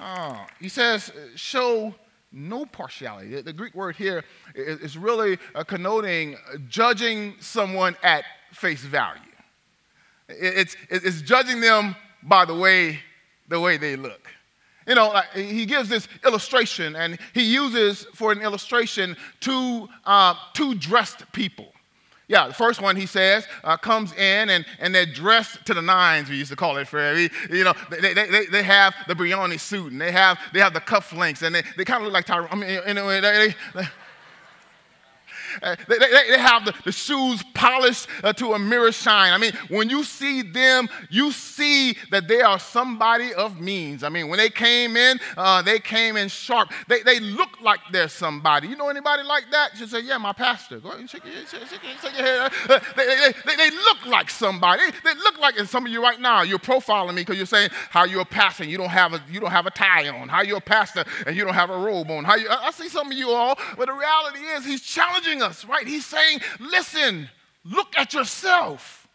Oh, 0.00 0.46
he 0.60 0.68
says, 0.68 1.12
show 1.34 1.94
no 2.32 2.66
partiality. 2.66 3.40
The 3.40 3.52
Greek 3.52 3.74
word 3.74 3.96
here 3.96 4.24
is 4.54 4.98
really 4.98 5.38
uh, 5.54 5.64
connoting 5.64 6.36
judging 6.68 7.34
someone 7.40 7.96
at 8.02 8.24
face 8.52 8.82
value. 8.82 9.22
It's, 10.28 10.76
it's 10.90 11.22
judging 11.22 11.60
them 11.60 11.96
by 12.22 12.44
the 12.44 12.54
way, 12.54 13.00
the 13.48 13.60
way 13.60 13.76
they 13.76 13.96
look. 13.96 14.28
You 14.86 14.94
know, 14.94 15.08
like 15.08 15.32
he 15.32 15.66
gives 15.66 15.88
this 15.88 16.08
illustration, 16.24 16.96
and 16.96 17.18
he 17.34 17.42
uses 17.42 18.06
for 18.14 18.32
an 18.32 18.40
illustration 18.40 19.16
two, 19.40 19.88
uh, 20.06 20.34
two 20.54 20.74
dressed 20.74 21.30
people. 21.32 21.72
Yeah, 22.28 22.46
the 22.46 22.54
first 22.54 22.82
one 22.82 22.94
he 22.94 23.06
says 23.06 23.46
uh, 23.64 23.78
comes 23.78 24.12
in 24.12 24.50
and, 24.50 24.66
and 24.78 24.94
they're 24.94 25.06
dressed 25.06 25.64
to 25.64 25.72
the 25.72 25.80
nines, 25.80 26.28
we 26.28 26.36
used 26.36 26.50
to 26.50 26.56
call 26.56 26.76
it, 26.76 26.86
for 26.86 27.14
You 27.14 27.64
know, 27.64 27.72
they, 27.90 28.12
they, 28.12 28.12
they, 28.12 28.46
they 28.46 28.62
have 28.62 28.94
the 29.08 29.14
Brioni 29.14 29.58
suit 29.58 29.92
and 29.92 30.00
they 30.00 30.12
have, 30.12 30.38
they 30.52 30.60
have 30.60 30.74
the 30.74 30.80
cufflinks 30.80 31.42
and 31.42 31.54
they, 31.54 31.62
they 31.78 31.86
kind 31.86 32.02
of 32.02 32.04
look 32.04 32.12
like 32.12 32.26
Tyrone. 32.26 32.48
I 32.50 32.54
mean, 32.54 32.80
anyway, 32.84 33.20
they, 33.20 33.48
they, 33.48 33.80
they, 33.80 33.88
uh, 35.62 35.76
they, 35.88 35.98
they, 35.98 36.08
they, 36.30 36.38
have 36.38 36.64
the, 36.64 36.74
the 36.84 36.92
shoes 36.92 37.42
polished 37.54 38.06
uh, 38.22 38.32
to 38.34 38.52
a 38.54 38.58
mirror 38.58 38.92
shine. 38.92 39.32
I 39.32 39.38
mean, 39.38 39.52
when 39.68 39.90
you 39.90 40.04
see 40.04 40.42
them, 40.42 40.88
you 41.10 41.32
see 41.32 41.96
that 42.10 42.28
they 42.28 42.40
are 42.40 42.58
somebody 42.58 43.34
of 43.34 43.60
means. 43.60 44.02
I 44.02 44.08
mean, 44.08 44.28
when 44.28 44.38
they 44.38 44.50
came 44.50 44.96
in, 44.96 45.18
uh, 45.36 45.62
they 45.62 45.78
came 45.78 46.16
in 46.16 46.28
sharp. 46.28 46.72
They, 46.88 47.02
they 47.02 47.20
look 47.20 47.60
like 47.60 47.80
they're 47.92 48.08
somebody. 48.08 48.68
You 48.68 48.76
know 48.76 48.88
anybody 48.88 49.22
like 49.22 49.44
that? 49.50 49.78
You 49.78 49.86
say, 49.86 50.00
yeah, 50.00 50.18
my 50.18 50.32
pastor. 50.32 50.78
Go 50.80 50.90
ahead, 50.90 51.08
shake, 51.08 51.22
shake, 51.24 51.48
shake, 51.48 51.80
shake 52.02 52.18
your 52.18 52.26
head. 52.26 52.52
Uh, 52.68 52.80
they, 52.96 53.06
they, 53.06 53.32
they, 53.44 53.56
they, 53.56 53.70
look 53.70 54.06
like 54.06 54.30
somebody. 54.30 54.82
They, 55.04 55.14
look 55.14 55.38
like, 55.38 55.58
and 55.58 55.68
some 55.68 55.86
of 55.86 55.92
you 55.92 56.02
right 56.02 56.20
now, 56.20 56.42
you're 56.42 56.58
profiling 56.58 57.14
me 57.14 57.22
because 57.22 57.36
you're 57.36 57.46
saying 57.46 57.70
how 57.90 58.04
you're 58.04 58.22
a 58.22 58.26
pastor 58.26 58.64
and 58.64 58.72
you 58.72 58.78
don't 58.78 58.88
have 58.90 59.14
a, 59.14 59.22
you 59.30 59.40
don't 59.40 59.50
have 59.50 59.66
a 59.66 59.70
tie 59.70 60.08
on. 60.08 60.28
How 60.28 60.42
you're 60.42 60.58
a 60.58 60.60
pastor 60.60 61.04
and 61.26 61.36
you 61.36 61.44
don't 61.44 61.54
have 61.54 61.70
a 61.70 61.78
robe 61.78 62.10
on. 62.10 62.24
How 62.24 62.36
you, 62.36 62.48
I 62.50 62.70
see 62.70 62.88
some 62.88 63.10
of 63.10 63.16
you 63.16 63.30
all, 63.30 63.58
but 63.76 63.86
the 63.86 63.94
reality 63.94 64.40
is 64.40 64.64
he's 64.64 64.82
challenging 64.82 65.42
us, 65.42 65.47
right? 65.68 65.86
He's 65.86 66.06
saying, 66.06 66.40
listen, 66.60 67.28
look 67.64 67.96
at 67.96 68.14
yourself 68.14 69.08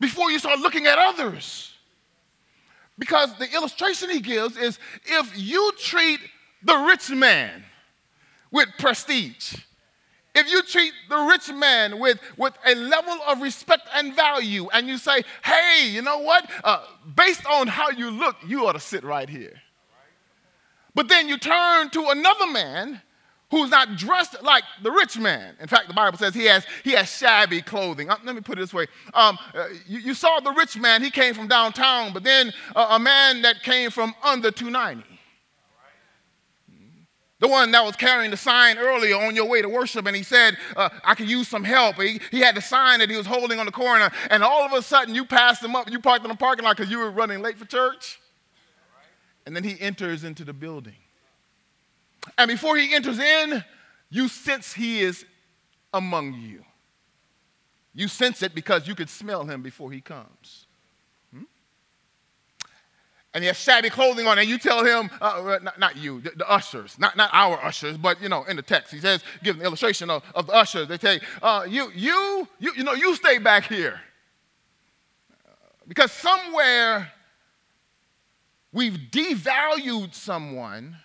before 0.00 0.30
you 0.30 0.38
start 0.38 0.60
looking 0.60 0.86
at 0.86 0.98
others. 0.98 1.72
Because 2.98 3.36
the 3.38 3.52
illustration 3.54 4.10
he 4.10 4.20
gives 4.20 4.56
is 4.56 4.78
if 5.04 5.38
you 5.38 5.72
treat 5.78 6.20
the 6.62 6.74
rich 6.74 7.10
man 7.10 7.64
with 8.50 8.68
prestige, 8.78 9.54
if 10.34 10.50
you 10.50 10.62
treat 10.62 10.92
the 11.08 11.16
rich 11.16 11.52
man 11.52 11.98
with, 11.98 12.18
with 12.36 12.54
a 12.66 12.74
level 12.74 13.18
of 13.26 13.40
respect 13.40 13.88
and 13.94 14.14
value, 14.14 14.68
and 14.72 14.88
you 14.88 14.98
say, 14.98 15.22
hey, 15.44 15.88
you 15.88 16.02
know 16.02 16.18
what? 16.18 16.48
Uh, 16.62 16.84
based 17.16 17.46
on 17.46 17.66
how 17.66 17.90
you 17.90 18.10
look, 18.10 18.36
you 18.46 18.66
ought 18.66 18.72
to 18.72 18.80
sit 18.80 19.04
right 19.04 19.28
here. 19.28 19.60
But 20.94 21.08
then 21.08 21.28
you 21.28 21.38
turn 21.38 21.90
to 21.90 22.08
another 22.08 22.46
man 22.48 23.00
who's 23.50 23.70
not 23.70 23.96
dressed 23.96 24.42
like 24.42 24.64
the 24.82 24.90
rich 24.90 25.18
man. 25.18 25.54
In 25.60 25.68
fact, 25.68 25.88
the 25.88 25.94
Bible 25.94 26.18
says 26.18 26.34
he 26.34 26.44
has, 26.44 26.66
he 26.84 26.92
has 26.92 27.10
shabby 27.10 27.62
clothing. 27.62 28.10
Uh, 28.10 28.16
let 28.24 28.34
me 28.34 28.40
put 28.40 28.58
it 28.58 28.60
this 28.60 28.74
way. 28.74 28.86
Um, 29.14 29.38
uh, 29.54 29.68
you, 29.86 29.98
you, 30.00 30.14
saw 30.14 30.40
the 30.40 30.52
rich 30.52 30.76
man, 30.76 31.02
he 31.02 31.10
came 31.10 31.34
from 31.34 31.48
downtown, 31.48 32.12
but 32.12 32.24
then 32.24 32.52
uh, 32.76 32.88
a 32.90 32.98
man 32.98 33.42
that 33.42 33.62
came 33.62 33.90
from 33.90 34.14
under 34.22 34.50
290. 34.50 35.18
The 37.40 37.46
one 37.46 37.70
that 37.70 37.84
was 37.84 37.94
carrying 37.94 38.32
the 38.32 38.36
sign 38.36 38.78
earlier 38.78 39.14
on 39.14 39.36
your 39.36 39.44
way 39.44 39.62
to 39.62 39.68
worship, 39.68 40.06
and 40.06 40.16
he 40.16 40.24
said, 40.24 40.58
uh, 40.76 40.88
I 41.04 41.14
can 41.14 41.28
use 41.28 41.46
some 41.46 41.62
help. 41.62 41.94
He, 41.96 42.20
he, 42.32 42.40
had 42.40 42.56
the 42.56 42.60
sign 42.60 42.98
that 42.98 43.08
he 43.08 43.16
was 43.16 43.26
holding 43.26 43.60
on 43.60 43.66
the 43.66 43.72
corner, 43.72 44.10
and 44.28 44.42
all 44.42 44.64
of 44.64 44.72
a 44.72 44.82
sudden 44.82 45.14
you 45.14 45.24
passed 45.24 45.62
him 45.62 45.76
up, 45.76 45.88
you 45.88 46.00
parked 46.00 46.24
in 46.24 46.30
the 46.30 46.36
parking 46.36 46.64
lot 46.64 46.76
because 46.76 46.90
you 46.90 46.98
were 46.98 47.12
running 47.12 47.40
late 47.40 47.56
for 47.56 47.64
church. 47.64 48.18
And 49.46 49.54
then 49.54 49.62
he 49.62 49.80
enters 49.80 50.24
into 50.24 50.44
the 50.44 50.52
building. 50.52 50.96
And 52.38 52.48
before 52.48 52.76
he 52.76 52.94
enters 52.94 53.18
in, 53.18 53.62
you 54.08 54.28
sense 54.28 54.72
he 54.72 55.00
is 55.00 55.26
among 55.92 56.34
you. 56.34 56.64
You 57.92 58.08
sense 58.08 58.42
it 58.42 58.54
because 58.54 58.86
you 58.86 58.94
could 58.94 59.10
smell 59.10 59.44
him 59.44 59.60
before 59.60 59.90
he 59.90 60.00
comes. 60.00 60.66
Hmm? 61.34 61.42
And 63.34 63.42
he 63.42 63.48
has 63.48 63.58
shabby 63.58 63.90
clothing 63.90 64.26
on, 64.26 64.38
and 64.38 64.48
you 64.48 64.56
tell 64.56 64.84
him, 64.84 65.10
uh, 65.20 65.24
uh, 65.24 65.58
not, 65.62 65.78
not, 65.78 65.96
you, 65.96 66.20
the, 66.20 66.30
the, 66.30 66.48
ushers, 66.48 66.96
not, 66.98 67.16
not 67.16 67.30
our 67.32 67.62
ushers, 67.62 67.98
but 67.98 68.22
you 68.22 68.28
know, 68.28 68.44
in 68.44 68.56
the 68.56 68.62
text, 68.62 68.94
he 68.94 69.00
says, 69.00 69.24
give 69.42 69.56
an 69.56 69.62
illustration 69.62 70.08
of, 70.08 70.22
of 70.34 70.46
the 70.46 70.54
ushers. 70.54 70.86
They 70.86 70.98
say, 70.98 71.20
uh, 71.42 71.66
you, 71.68 71.90
you, 71.92 72.48
you, 72.60 72.72
you 72.76 72.84
know, 72.84 72.94
you 72.94 73.16
stay 73.16 73.38
back 73.38 73.64
here. 73.64 74.00
Because 75.88 76.12
somewhere 76.12 77.10
We've 78.72 78.98
devalued 79.10 80.14
someone 80.14 80.96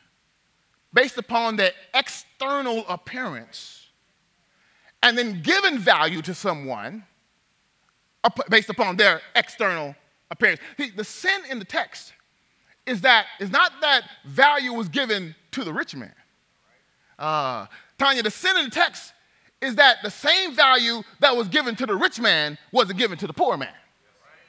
based 0.93 1.17
upon 1.17 1.55
their 1.55 1.71
external 1.93 2.85
appearance 2.87 3.87
and 5.01 5.17
then 5.17 5.41
given 5.41 5.77
value 5.77 6.21
to 6.21 6.33
someone 6.33 7.03
based 8.49 8.69
upon 8.69 8.95
their 8.95 9.21
external 9.35 9.95
appearance. 10.31 10.61
See, 10.77 10.91
the 10.91 11.03
sin 11.03 11.41
in 11.49 11.59
the 11.59 11.65
text 11.65 12.13
is 12.85 13.01
that 13.01 13.25
it's 13.39 13.51
not 13.51 13.71
that 13.81 14.03
value 14.25 14.73
was 14.73 14.89
given 14.89 15.35
to 15.51 15.63
the 15.63 15.73
rich 15.73 15.95
man. 15.95 16.13
Uh, 17.19 17.67
Tanya, 17.97 18.23
the 18.23 18.31
sin 18.31 18.57
in 18.57 18.65
the 18.65 18.71
text 18.71 19.13
is 19.61 19.75
that 19.75 19.97
the 20.03 20.09
same 20.11 20.55
value 20.55 21.03
that 21.19 21.35
was 21.35 21.47
given 21.47 21.75
to 21.75 21.85
the 21.85 21.95
rich 21.95 22.19
man 22.19 22.57
wasn't 22.71 22.97
given 22.97 23.17
to 23.17 23.27
the 23.27 23.33
poor 23.33 23.55
man. 23.57 23.73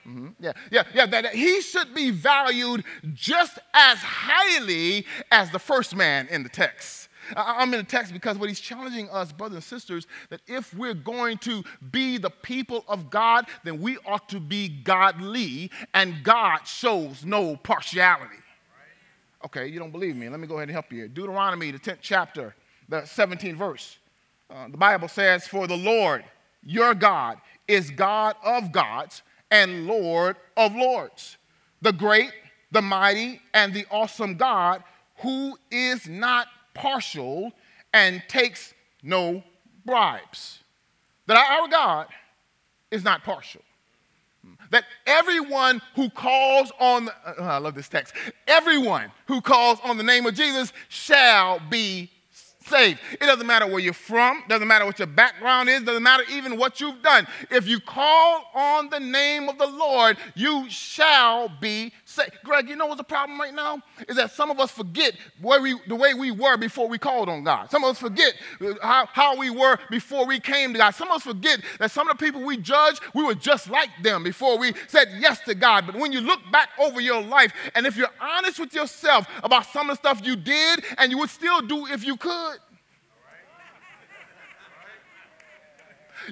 Mm-hmm. 0.06 0.28
Yeah, 0.38 0.52
yeah, 0.70 0.84
yeah. 0.94 1.06
That, 1.06 1.34
he 1.34 1.61
should 1.61 1.94
be 1.94 2.11
valued 2.11 2.84
just 3.12 3.58
as 3.73 3.99
highly 3.99 5.06
as 5.30 5.50
the 5.50 5.58
first 5.58 5.96
man 5.96 6.28
in 6.28 6.42
the 6.42 6.49
text. 6.49 7.08
I'm 7.37 7.73
in 7.73 7.80
the 7.80 7.87
text 7.87 8.12
because 8.12 8.37
what 8.37 8.49
he's 8.49 8.61
challenging 8.61 9.08
us, 9.08 9.32
brothers 9.32 9.56
and 9.56 9.64
sisters, 9.64 10.06
that 10.28 10.42
if 10.46 10.75
we're 10.75 10.94
going 10.94 11.38
to 11.38 11.64
be 11.90 12.18
the 12.18 12.30
people 12.30 12.84
of 12.87 13.08
God, 13.08 13.46
then 13.64 13.80
we 13.80 13.96
ought 14.04 14.28
to 14.28 14.40
be 14.40 14.68
godly, 14.68 15.70
and 15.94 16.23
God 16.23 16.64
shows 16.64 17.25
no 17.25 17.56
partiality. 17.56 18.37
Okay, 19.44 19.66
you 19.66 19.78
don't 19.78 19.90
believe 19.90 20.16
me. 20.16 20.28
Let 20.28 20.40
me 20.40 20.46
go 20.46 20.56
ahead 20.56 20.68
and 20.68 20.73
help 20.73 20.92
you. 20.92 21.08
Deuteronomy, 21.08 21.70
the 21.70 21.78
10th 21.78 21.99
chapter, 22.00 22.54
the 22.88 23.02
17th 23.02 23.56
verse. 23.56 23.99
Uh, 24.49 24.68
the 24.68 24.76
Bible 24.76 25.08
says, 25.08 25.46
For 25.46 25.66
the 25.66 25.76
Lord, 25.76 26.25
your 26.62 26.94
God, 26.94 27.38
is 27.66 27.90
God 27.90 28.37
of 28.44 28.73
gods 28.73 29.23
and 29.54 29.87
Lord 29.87 30.34
of 30.56 30.75
lords, 30.75 31.37
the 31.80 31.92
great, 31.92 32.32
the 32.73 32.82
mighty, 32.82 33.40
and 33.54 33.73
the 33.73 33.87
awesome 33.88 34.34
God 34.34 34.82
who 35.18 35.56
is 35.70 36.08
not 36.08 36.49
partial 36.75 37.52
and 37.92 38.20
takes 38.26 38.75
no 39.00 39.44
bribes. 39.87 40.58
That 41.26 41.37
our 41.37 41.68
God 41.68 42.08
is 42.90 43.04
not 43.04 43.23
partial. 43.23 43.62
That 44.70 44.87
everyone 45.06 45.80
who 45.94 46.11
calls 46.11 46.73
on, 46.80 47.08
uh, 47.08 47.34
I 47.38 47.58
love 47.58 47.76
this 47.76 47.88
text, 47.88 48.12
everyone 48.49 49.12
who 49.26 49.40
calls 49.40 49.78
on 49.84 49.99
the 49.99 50.02
name 50.02 50.26
of 50.26 50.34
Jesus 50.34 50.73
shall 50.88 51.61
be 51.70 52.11
saved. 52.66 53.00
It 53.12 53.21
doesn't 53.21 53.47
matter 53.47 53.66
where 53.66 53.78
you're 53.78 53.92
from, 53.92 54.42
doesn't 54.49 54.66
matter 54.66 54.85
what 54.85 54.99
your 54.99 55.06
background 55.06 55.68
is, 55.68 55.83
doesn't 55.83 56.02
matter 56.02 56.25
even 56.30 56.56
what 56.59 56.80
you've 56.80 57.02
done. 57.02 57.26
If 57.50 57.66
you 57.66 57.80
call 57.80 58.44
on 58.54 58.90
the 58.90 59.00
name 59.00 59.49
of 59.49 59.59
the 59.59 59.66
Lord, 59.66 60.16
you 60.35 60.68
shall 60.68 61.49
be 61.49 61.92
saved. 62.04 62.33
Greg, 62.44 62.68
you 62.68 62.76
know 62.76 62.87
what's 62.87 62.99
the 62.99 63.04
problem 63.04 63.40
right 63.40 63.54
now? 63.54 63.80
Is 64.09 64.16
that 64.16 64.30
some 64.30 64.50
of 64.50 64.59
us 64.61 64.71
forget 64.71 65.14
where 65.40 65.61
we, 65.61 65.78
the 65.87 65.94
way 65.94 66.14
we 66.14 66.30
were 66.30 66.56
before 66.56 66.88
we 66.88 66.99
called 66.99 67.28
on 67.28 67.44
God. 67.44 67.71
Some 67.71 67.85
of 67.85 67.90
us 67.90 67.99
forget 67.99 68.35
how, 68.83 69.06
how 69.12 69.37
we 69.37 69.50
were 69.50 69.78
before 69.90 70.26
we 70.26 70.40
came 70.40 70.73
to 70.73 70.78
God. 70.78 70.94
Some 70.94 71.09
of 71.09 71.16
us 71.16 71.23
forget 71.23 71.61
that 71.78 71.90
some 71.90 72.09
of 72.09 72.18
the 72.18 72.25
people 72.25 72.42
we 72.42 72.56
judge, 72.56 73.00
we 73.14 73.25
were 73.25 73.35
just 73.35 73.68
like 73.68 73.90
them 74.02 74.23
before 74.23 74.59
we 74.59 74.73
said 74.88 75.09
yes 75.18 75.40
to 75.40 75.54
God. 75.54 75.87
But 75.87 75.97
when 75.97 76.12
you 76.12 76.21
look 76.21 76.40
back 76.50 76.71
over 76.78 77.00
your 77.00 77.23
life, 77.23 77.52
and 77.75 77.87
if 77.87 77.97
you're 77.97 78.09
honest 78.21 78.59
with 78.59 78.75
yourself 78.75 79.26
about 79.42 79.66
some 79.66 79.90
of 79.90 79.97
the 79.97 80.09
stuff 80.09 80.26
you 80.26 80.37
did 80.37 80.85
and 80.99 81.11
you 81.11 81.18
would 81.18 81.30
still 81.30 81.61
do 81.61 81.87
if 81.87 82.04
you 82.04 82.16
could, 82.16 82.53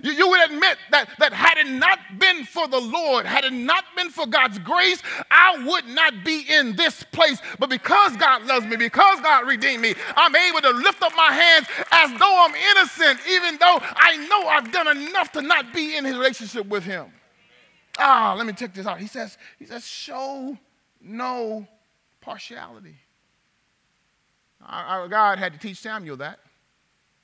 You, 0.02 0.12
you, 0.12 0.28
would 0.28 0.50
admit 0.50 0.78
that, 0.90 1.08
that 1.18 1.32
had 1.32 1.58
it 1.58 1.70
not 1.70 1.98
been 2.18 2.44
for 2.44 2.68
the 2.68 2.80
Lord, 2.80 3.26
had 3.26 3.44
it 3.44 3.52
not 3.52 3.84
been 3.96 4.10
for 4.10 4.26
God's 4.26 4.58
grace, 4.58 5.02
I 5.30 5.64
would 5.64 5.86
not 5.86 6.24
be 6.24 6.44
in 6.48 6.76
this 6.76 7.02
place. 7.02 7.40
But 7.58 7.70
because 7.70 8.16
God 8.16 8.44
loves 8.46 8.66
me, 8.66 8.76
because 8.76 9.20
God 9.20 9.46
redeemed 9.46 9.82
me, 9.82 9.94
I'm 10.16 10.34
able 10.34 10.60
to 10.60 10.70
lift 10.70 11.02
up 11.02 11.12
my 11.16 11.32
hands 11.32 11.66
as 11.90 12.10
though 12.18 12.46
I'm 12.46 12.54
innocent, 12.54 13.20
even 13.28 13.58
though 13.58 13.78
I 13.80 14.16
know 14.28 14.48
I've 14.48 14.72
done 14.72 14.96
enough 14.96 15.32
to 15.32 15.42
not 15.42 15.72
be 15.72 15.96
in 15.96 16.04
his 16.04 16.16
relationship 16.16 16.66
with 16.66 16.84
him. 16.84 17.12
Ah, 17.98 18.34
let 18.36 18.46
me 18.46 18.52
check 18.52 18.72
this 18.72 18.86
out. 18.86 18.98
He 18.98 19.06
says, 19.06 19.36
he 19.58 19.66
says, 19.66 19.86
show 19.86 20.56
no 21.00 21.66
partiality. 22.20 22.96
Our, 24.66 24.84
our 24.84 25.08
God 25.08 25.38
had 25.38 25.52
to 25.52 25.58
teach 25.58 25.78
Samuel 25.78 26.16
that. 26.18 26.38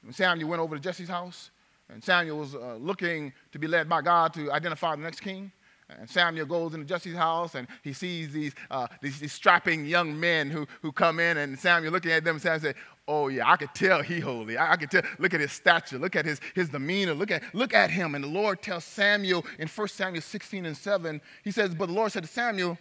When 0.03 0.13
Samuel 0.13 0.49
went 0.49 0.61
over 0.61 0.77
to 0.77 0.81
Jesse's 0.81 1.09
house, 1.09 1.51
and 1.91 2.03
Samuel 2.03 2.39
was 2.39 2.55
uh, 2.55 2.77
looking 2.77 3.33
to 3.53 3.59
be 3.59 3.67
led 3.67 3.89
by 3.89 4.03
God 4.03 4.35
to 4.35 4.53
identify 4.53 4.95
the 4.95 5.03
next 5.03 5.21
king. 5.21 5.53
And 5.89 6.09
Samuel 6.09 6.45
goes 6.45 6.75
into 6.75 6.85
Jesse's 6.85 7.17
house 7.17 7.55
and 7.55 7.67
he 7.83 7.95
sees 7.95 8.31
these, 8.31 8.55
uh, 8.71 8.89
these, 9.01 9.21
these, 9.21 9.33
strapping 9.33 9.87
young 9.87 10.21
men 10.21 10.51
who, 10.51 10.67
who 10.83 10.93
come 10.93 11.19
in. 11.19 11.39
And 11.39 11.59
Samuel 11.59 11.93
looking 11.93 12.13
at 12.13 12.25
them 12.25 12.37
and 12.37 12.43
Samuel 12.43 12.61
said, 12.61 12.75
Oh, 13.11 13.29
yeah, 13.29 13.51
I 13.51 13.57
could 13.57 13.75
tell 13.75 14.03
he 14.03 14.21
holy. 14.21 14.59
I, 14.59 14.73
I 14.73 14.77
could 14.77 14.91
tell. 14.91 15.01
Look 15.19 15.33
at 15.33 15.41
his 15.41 15.51
stature. 15.51 15.99
Look 15.99 16.15
at 16.15 16.27
his, 16.27 16.43
his 16.55 16.69
demeanor. 16.69 17.15
Look 17.15 17.31
at, 17.31 17.43
look 17.55 17.73
at 17.73 17.91
him. 17.91 18.15
And 18.15 18.23
the 18.23 18.29
Lord 18.29 18.61
tells 18.61 18.85
Samuel 18.85 19.47
in 19.59 19.67
1 19.67 19.89
Samuel 19.89 20.21
16 20.21 20.67
and 20.67 20.77
7, 20.77 21.23
he 21.43 21.51
says, 21.51 21.75
But 21.75 21.87
the 21.87 21.95
Lord 21.95 22.13
said 22.13 22.25
to 22.25 22.29
Samuel, 22.29 22.77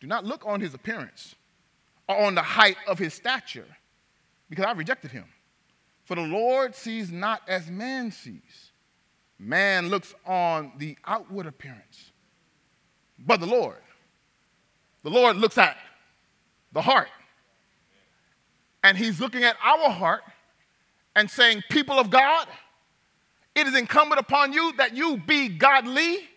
Do 0.00 0.06
not 0.06 0.24
look 0.24 0.46
on 0.46 0.60
his 0.60 0.74
appearance 0.74 1.34
or 2.08 2.16
on 2.24 2.36
the 2.36 2.42
height 2.42 2.76
of 2.86 3.00
his 3.00 3.14
stature, 3.14 3.66
because 4.48 4.64
I 4.64 4.72
rejected 4.72 5.10
him. 5.10 5.24
For 6.04 6.14
the 6.14 6.22
Lord 6.22 6.74
sees 6.74 7.10
not 7.10 7.42
as 7.48 7.70
man 7.70 8.10
sees. 8.10 8.72
Man 9.38 9.88
looks 9.88 10.14
on 10.26 10.72
the 10.78 10.96
outward 11.04 11.46
appearance, 11.46 12.12
but 13.18 13.40
the 13.40 13.46
Lord, 13.46 13.82
the 15.02 15.10
Lord 15.10 15.36
looks 15.36 15.58
at 15.58 15.76
the 16.72 16.82
heart. 16.82 17.08
And 18.82 18.96
He's 18.96 19.18
looking 19.18 19.44
at 19.44 19.56
our 19.62 19.90
heart, 19.90 20.22
and 21.16 21.30
saying, 21.30 21.62
People 21.70 21.98
of 21.98 22.10
God, 22.10 22.46
it 23.54 23.66
is 23.66 23.76
incumbent 23.76 24.20
upon 24.20 24.52
you 24.52 24.72
that 24.76 24.96
you 24.96 25.16
be 25.16 25.48
godly. 25.48 26.28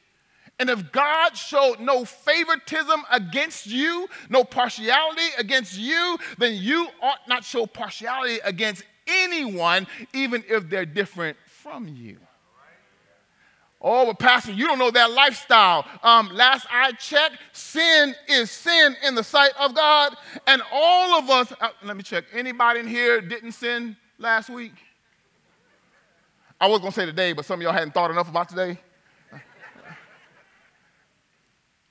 And 0.59 0.69
if 0.69 0.91
God 0.91 1.37
showed 1.37 1.79
no 1.79 2.03
favoritism 2.03 3.03
against 3.11 3.67
you, 3.67 4.07
no 4.29 4.43
partiality 4.43 5.27
against 5.37 5.77
you, 5.77 6.17
then 6.39 6.55
you 6.55 6.87
ought 7.01 7.27
not 7.27 7.43
show 7.43 7.67
partiality 7.67 8.39
against 8.43 8.83
anyone, 9.07 9.87
even 10.13 10.43
if 10.47 10.69
they're 10.69 10.85
different 10.85 11.37
from 11.45 11.87
you. 11.87 12.17
Oh, 13.79 14.07
but 14.07 14.17
Pastor, 14.17 14.51
you 14.51 14.65
don't 14.65 14.79
know 14.79 14.89
that 14.89 15.11
lifestyle. 15.11 15.85
Um, 16.01 16.29
last 16.33 16.65
I 16.71 16.93
checked, 16.93 17.37
sin 17.53 18.15
is 18.27 18.49
sin 18.49 18.95
in 19.05 19.13
the 19.13 19.23
sight 19.23 19.51
of 19.59 19.75
God. 19.75 20.15
And 20.47 20.63
all 20.71 21.19
of 21.19 21.29
us, 21.29 21.53
uh, 21.61 21.69
let 21.83 21.95
me 21.95 22.01
check, 22.01 22.25
anybody 22.33 22.79
in 22.79 22.87
here 22.87 23.21
didn't 23.21 23.51
sin 23.51 23.95
last 24.17 24.49
week? 24.49 24.73
I 26.59 26.67
was 26.67 26.79
going 26.79 26.91
to 26.91 26.99
say 26.99 27.05
today, 27.05 27.33
but 27.33 27.45
some 27.45 27.59
of 27.59 27.63
y'all 27.63 27.71
hadn't 27.71 27.93
thought 27.93 28.09
enough 28.09 28.29
about 28.29 28.49
today. 28.49 28.79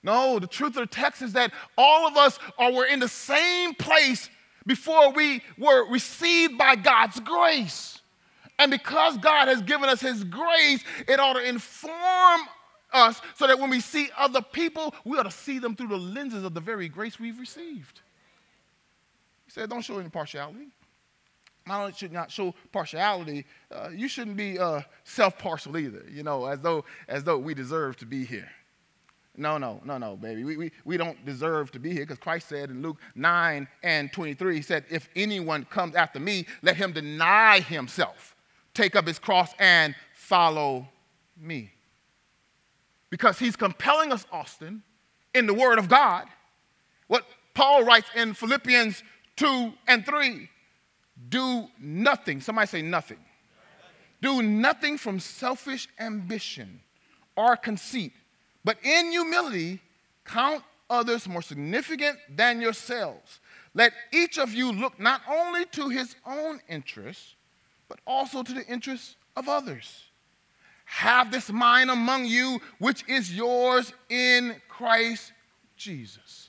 No, 0.02 0.38
the 0.38 0.46
truth 0.46 0.76
of 0.76 0.88
the 0.88 0.94
text 0.94 1.20
is 1.20 1.32
that 1.32 1.52
all 1.76 2.06
of 2.06 2.16
us 2.16 2.38
are 2.58 2.73
we're 2.73 2.87
in 2.87 3.00
the 3.00 3.08
same 3.08 3.75
place 3.75 4.30
before 4.66 5.12
we 5.12 5.42
were 5.56 5.88
received 5.88 6.58
by 6.58 6.76
God's 6.76 7.20
grace. 7.20 8.00
And 8.58 8.70
because 8.70 9.18
God 9.18 9.49
has 9.49 9.62
given 9.62 9.88
us 9.88 10.00
His 10.00 10.25
grace, 10.25 10.82
it 11.06 11.20
ought 11.20 11.35
to 11.35 11.46
inform 11.46 12.40
us 12.92 13.20
so 13.35 13.46
that 13.46 13.58
when 13.58 13.70
we 13.70 13.80
see 13.80 14.08
other 14.16 14.40
people, 14.40 14.94
we 15.04 15.18
ought 15.18 15.25
to 15.25 15.30
see 15.30 15.58
them 15.58 15.76
through 15.76 15.88
the 15.88 15.99
lenses 15.99 16.44
of 16.44 16.54
the 16.54 16.61
very 16.61 16.88
grace 16.88 17.20
we've 17.20 17.38
received. 17.38 18.00
He 19.44 19.50
said, 19.50 19.70
Don't 19.70 19.82
show 19.82 19.99
any 19.99 20.08
partiality. 20.08 20.68
Not 21.66 21.80
only 21.80 21.92
should 21.92 22.12
not 22.12 22.30
show 22.30 22.54
partiality, 22.73 23.44
uh, 23.73 23.88
you 23.92 24.08
shouldn't 24.08 24.37
be 24.37 24.58
uh, 24.58 24.82
self-partial 25.02 25.76
either, 25.76 26.04
you 26.08 26.23
know, 26.23 26.46
as 26.46 26.61
though, 26.61 26.85
as 27.08 27.25
though 27.25 27.38
we 27.38 27.54
deserve 27.54 27.96
to 27.96 28.06
be 28.06 28.25
here. 28.25 28.49
No, 29.37 29.59
no, 29.59 29.81
no, 29.85 29.99
no, 29.99 30.16
baby. 30.16 30.45
We, 30.45 30.57
we, 30.57 30.73
we 30.85 30.97
don't 30.97 31.25
deserve 31.25 31.71
to 31.73 31.78
be 31.78 31.90
here 31.90 32.02
because 32.05 32.19
Christ 32.19 32.49
said 32.49 32.71
in 32.71 32.83
Luke 32.83 32.99
9 33.14 33.69
and 33.83 34.12
23, 34.12 34.57
He 34.57 34.62
said, 34.62 34.85
If 34.90 35.09
anyone 35.14 35.64
comes 35.64 35.95
after 35.95 36.19
me, 36.19 36.47
let 36.62 36.76
him 36.76 36.93
deny 36.93 37.61
himself, 37.61 38.35
take 38.75 38.97
up 38.97 39.07
his 39.07 39.19
cross, 39.19 39.52
and 39.59 39.95
follow 40.14 40.88
me. 41.37 41.71
Because 43.11 43.38
He's 43.38 43.57
compelling 43.57 44.12
us, 44.12 44.26
Austin, 44.33 44.83
in 45.35 45.47
the 45.47 45.55
Word 45.55 45.78
of 45.78 45.88
God. 45.88 46.26
What 47.07 47.25
Paul 47.55 47.85
writes 47.85 48.09
in 48.14 48.35
Philippians 48.35 49.02
2 49.37 49.73
and 49.87 50.05
3 50.05 50.49
do 51.28 51.69
nothing. 51.78 52.40
Somebody 52.40 52.66
say 52.66 52.83
nothing. 52.83 53.19
Do 54.21 54.43
nothing 54.43 54.99
from 54.99 55.21
selfish 55.21 55.88
ambition 55.99 56.81
or 57.37 57.57
conceit, 57.57 58.12
but 58.66 58.76
in 58.82 59.12
humility 59.12 59.80
count 60.25 60.64
others 60.90 61.28
more 61.28 61.40
significant 61.40 62.18
than 62.28 62.61
yourselves. 62.61 63.38
Let 63.75 63.92
each 64.12 64.38
of 64.38 64.52
you 64.52 64.73
look 64.73 64.99
not 64.99 65.20
only 65.30 65.66
to 65.66 65.88
his 65.88 66.16
own 66.26 66.58
interests, 66.68 67.37
but 67.88 68.00
also 68.04 68.42
to 68.42 68.52
the 68.52 68.66
interests 68.66 69.14
of 69.37 69.48
others. 69.48 70.02
Have 70.85 71.31
this 71.31 71.48
mind 71.48 71.92
among 71.92 72.24
you, 72.24 72.61
which 72.81 73.09
is 73.09 73.33
yours 73.33 73.92
in 74.09 74.57
Christ 74.68 75.33
Jesus. 75.76 76.48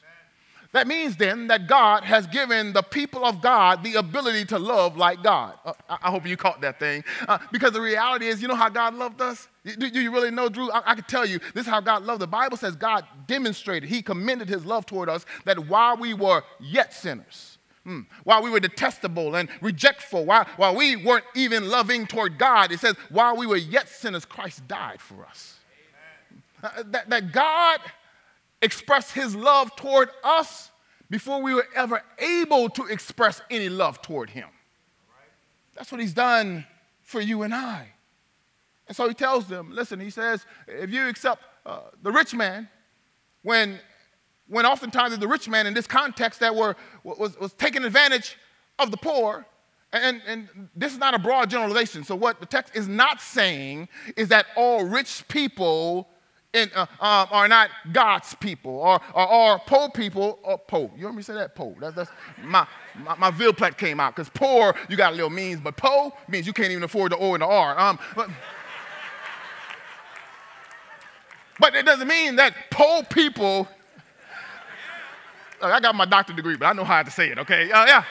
That 0.72 0.88
means 0.88 1.16
then 1.16 1.48
that 1.48 1.68
God 1.68 2.04
has 2.04 2.28
given 2.28 2.74
the 2.74 2.82
people 2.82 3.26
of 3.26 3.42
God 3.42 3.84
the 3.84 3.96
ability 3.96 4.46
to 4.46 4.60
love 4.60 4.98
like 4.98 5.24
God. 5.24 5.54
Uh, 5.66 5.74
I 5.90 6.10
hope 6.12 6.28
you 6.28 6.36
caught 6.36 6.62
that 6.62 6.80
thing. 6.80 7.04
Uh, 7.28 7.38
because 7.52 7.72
the 7.72 7.82
reality 7.82 8.28
is, 8.28 8.42
you 8.42 8.48
know 8.48 8.56
how 8.56 8.70
God 8.70 8.96
loved 8.96 9.22
us? 9.22 9.48
Do, 9.76 9.88
you 9.88 10.12
really 10.12 10.32
know, 10.32 10.48
Drew? 10.48 10.72
I, 10.72 10.92
I, 10.92 10.96
can 10.96 11.04
tell 11.04 11.26
you, 11.26 11.40
this 11.54 11.66
is 11.66 11.70
how 11.70 11.82
God 11.82 12.04
loved. 12.04 12.22
The 12.22 12.28
Bible 12.28 12.56
says 12.56 12.76
God 12.76 13.06
demonstrated, 13.28 13.90
He 13.90 14.02
commended 14.02 14.48
His 14.48 14.66
love 14.66 14.86
toward 14.86 15.10
us 15.10 15.26
that 15.46 15.68
while 15.68 15.98
we 15.98 16.14
were 16.14 16.44
yet 16.60 16.94
sinners, 16.94 17.58
hmm, 17.84 18.02
while 18.24 18.42
we 18.42 18.50
were 18.50 18.62
detestable 18.62 19.36
and 19.36 19.50
rejectful, 19.62 20.26
while, 20.26 20.46
while 20.56 20.76
we 20.76 20.96
weren't 20.96 21.26
even 21.36 21.70
loving 21.70 22.08
toward 22.08 22.38
God, 22.38 22.72
it 22.72 22.80
says, 22.80 22.96
while 23.10 23.36
we 23.36 23.46
were 23.46 23.58
yet 23.58 23.90
sinners, 23.90 24.24
Christ 24.24 24.68
died 24.68 25.02
for 25.02 25.26
us. 25.26 25.56
Uh, 26.64 26.84
that, 26.88 27.10
that 27.10 27.32
God 27.34 27.80
expressed 28.62 29.14
his 29.14 29.36
love 29.36 29.76
toward 29.76 30.10
us 30.24 30.72
before 31.10 31.42
we 31.42 31.54
were 31.54 31.68
ever 31.76 32.02
able 32.20 32.70
to 32.70 32.86
express 32.86 33.42
any 33.50 33.70
love 33.70 34.02
toward 34.02 34.30
him. 34.32 34.48
That's 35.76 35.92
what 35.92 36.02
he's 36.02 36.14
done 36.14 36.66
for 37.04 37.22
you 37.22 37.44
and 37.44 37.54
I. 37.54 37.90
And 38.88 38.96
so 38.96 39.08
he 39.08 39.14
tells 39.14 39.48
them, 39.48 39.72
listen, 39.72 40.00
he 40.00 40.10
says, 40.10 40.46
if 40.68 40.90
you 40.90 41.08
accept 41.08 41.44
uh, 41.66 41.82
the 42.02 42.12
rich 42.12 42.34
man, 42.34 42.70
when, 43.44 43.80
when 44.48 44.66
oftentimes 44.66 45.18
the 45.18 45.28
rich 45.28 45.50
man 45.50 45.68
in 45.68 45.74
this 45.74 45.88
context 45.88 46.40
that 46.40 46.56
were, 46.56 46.76
was, 47.04 47.38
was 47.40 47.54
taking 47.54 47.84
advantage 47.84 48.38
of 48.80 48.92
the 48.92 48.98
poor, 48.98 49.46
and, 49.94 50.22
and 50.28 50.70
this 50.76 50.92
is 50.94 51.00
not 51.00 51.14
a 51.14 51.20
broad 51.20 51.50
generalization. 51.50 52.04
So, 52.04 52.16
what 52.16 52.40
the 52.40 52.46
text 52.46 52.76
is 52.76 52.88
not 52.88 53.22
saying 53.22 53.88
is 54.18 54.28
that 54.30 54.46
all 54.58 54.84
rich 54.84 55.26
people 55.30 56.10
in, 56.54 56.70
uh, 56.76 56.82
um, 57.00 57.28
are 57.32 57.48
not 57.48 57.70
God's 57.92 58.36
people 58.36 58.80
or, 58.80 59.00
or, 59.14 59.28
or 59.28 59.60
poor 59.60 59.90
people 59.90 60.40
or 60.44 60.58
poor. 60.58 60.92
You 60.98 61.06
heard 61.06 61.16
me 61.16 61.22
say 61.22 61.34
that? 61.36 61.56
Poor. 61.56 61.76
That's, 61.80 61.96
that's 61.96 62.12
my, 62.44 62.68
my, 62.98 63.16
my 63.16 63.32
Ville 63.32 63.54
Platte 63.54 63.78
came 63.78 64.00
out 64.00 64.16
because 64.16 64.30
poor, 64.30 64.76
you 64.90 64.98
got 64.98 65.14
a 65.14 65.16
little 65.16 65.30
means, 65.30 65.60
but 65.60 65.78
poor 65.78 66.12
means 66.28 66.48
you 66.48 66.54
can't 66.54 66.72
even 66.72 66.84
afford 66.84 67.12
the 67.12 67.18
O 67.18 67.34
and 67.34 67.42
the 67.42 67.48
R. 67.48 67.80
Um, 67.80 68.00
but, 68.16 68.30
but 71.60 71.76
it 71.76 71.86
doesn't 71.86 72.08
mean 72.08 72.36
that 72.38 72.54
poor 72.70 73.04
people, 73.04 73.68
I 75.62 75.80
got 75.80 75.96
my 75.96 76.06
doctorate 76.06 76.36
degree, 76.36 76.56
but 76.56 76.66
I 76.66 76.74
know 76.74 76.84
how 76.84 77.04
to 77.04 77.12
say 77.12 77.30
it, 77.30 77.40
okay? 77.40 77.72
Uh, 77.72 77.86
yeah. 77.86 78.04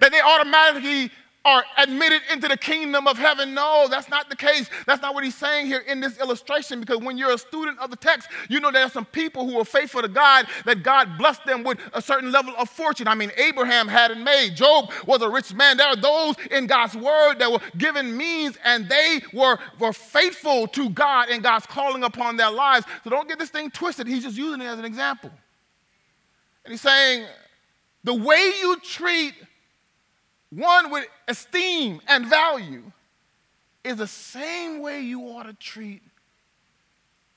that 0.00 0.12
they 0.12 0.20
automatically 0.20 1.10
are 1.44 1.64
admitted 1.76 2.20
into 2.32 2.48
the 2.48 2.56
kingdom 2.56 3.06
of 3.06 3.16
heaven. 3.16 3.54
No, 3.54 3.86
that's 3.88 4.08
not 4.08 4.28
the 4.28 4.36
case. 4.36 4.68
That's 4.86 5.00
not 5.00 5.14
what 5.14 5.24
he's 5.24 5.36
saying 5.36 5.66
here 5.66 5.78
in 5.78 6.00
this 6.00 6.18
illustration 6.18 6.80
because 6.80 6.98
when 6.98 7.16
you're 7.16 7.32
a 7.32 7.38
student 7.38 7.78
of 7.78 7.90
the 7.90 7.96
text, 7.96 8.28
you 8.48 8.60
know 8.60 8.70
there 8.70 8.84
are 8.84 8.90
some 8.90 9.04
people 9.04 9.48
who 9.48 9.58
are 9.58 9.64
faithful 9.64 10.02
to 10.02 10.08
God 10.08 10.46
that 10.64 10.82
God 10.82 11.16
blessed 11.16 11.44
them 11.46 11.64
with 11.64 11.78
a 11.92 12.02
certain 12.02 12.32
level 12.32 12.54
of 12.58 12.68
fortune. 12.68 13.08
I 13.08 13.14
mean, 13.14 13.30
Abraham 13.36 13.88
had 13.88 14.10
it 14.10 14.18
made. 14.18 14.56
Job 14.56 14.90
was 15.06 15.22
a 15.22 15.30
rich 15.30 15.54
man. 15.54 15.76
There 15.76 15.86
are 15.86 15.96
those 15.96 16.36
in 16.50 16.66
God's 16.66 16.94
word 16.94 17.38
that 17.38 17.50
were 17.50 17.60
given 17.76 18.16
means 18.16 18.58
and 18.64 18.88
they 18.88 19.20
were, 19.32 19.58
were 19.78 19.92
faithful 19.92 20.66
to 20.68 20.90
God 20.90 21.28
and 21.30 21.42
God's 21.42 21.66
calling 21.66 22.02
upon 22.04 22.36
their 22.36 22.50
lives. 22.50 22.84
So 23.04 23.10
don't 23.10 23.28
get 23.28 23.38
this 23.38 23.50
thing 23.50 23.70
twisted. 23.70 24.06
He's 24.06 24.24
just 24.24 24.36
using 24.36 24.60
it 24.60 24.66
as 24.66 24.78
an 24.78 24.84
example. 24.84 25.30
And 26.64 26.72
he's 26.72 26.82
saying, 26.82 27.26
the 28.04 28.14
way 28.14 28.52
you 28.60 28.76
treat 28.80 29.34
one 30.50 30.90
with 30.90 31.06
esteem 31.26 32.00
and 32.08 32.26
value, 32.26 32.90
is 33.84 33.96
the 33.96 34.06
same 34.06 34.80
way 34.80 35.00
you 35.00 35.22
ought 35.22 35.44
to 35.44 35.54
treat 35.54 36.02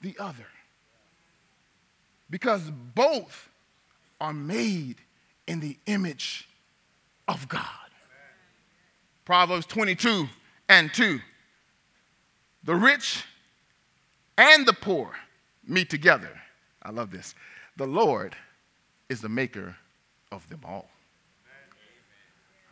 the 0.01 0.15
other. 0.19 0.47
Because 2.29 2.71
both 2.95 3.49
are 4.19 4.33
made 4.33 4.97
in 5.47 5.59
the 5.59 5.77
image 5.85 6.47
of 7.27 7.47
God. 7.47 7.65
Proverbs 9.25 9.65
22 9.65 10.27
and 10.69 10.93
2. 10.93 11.19
The 12.63 12.75
rich 12.75 13.23
and 14.37 14.65
the 14.65 14.73
poor 14.73 15.11
meet 15.67 15.89
together. 15.89 16.41
I 16.81 16.91
love 16.91 17.11
this. 17.11 17.35
The 17.77 17.87
Lord 17.87 18.35
is 19.09 19.21
the 19.21 19.29
maker 19.29 19.77
of 20.31 20.47
them 20.49 20.61
all. 20.65 20.89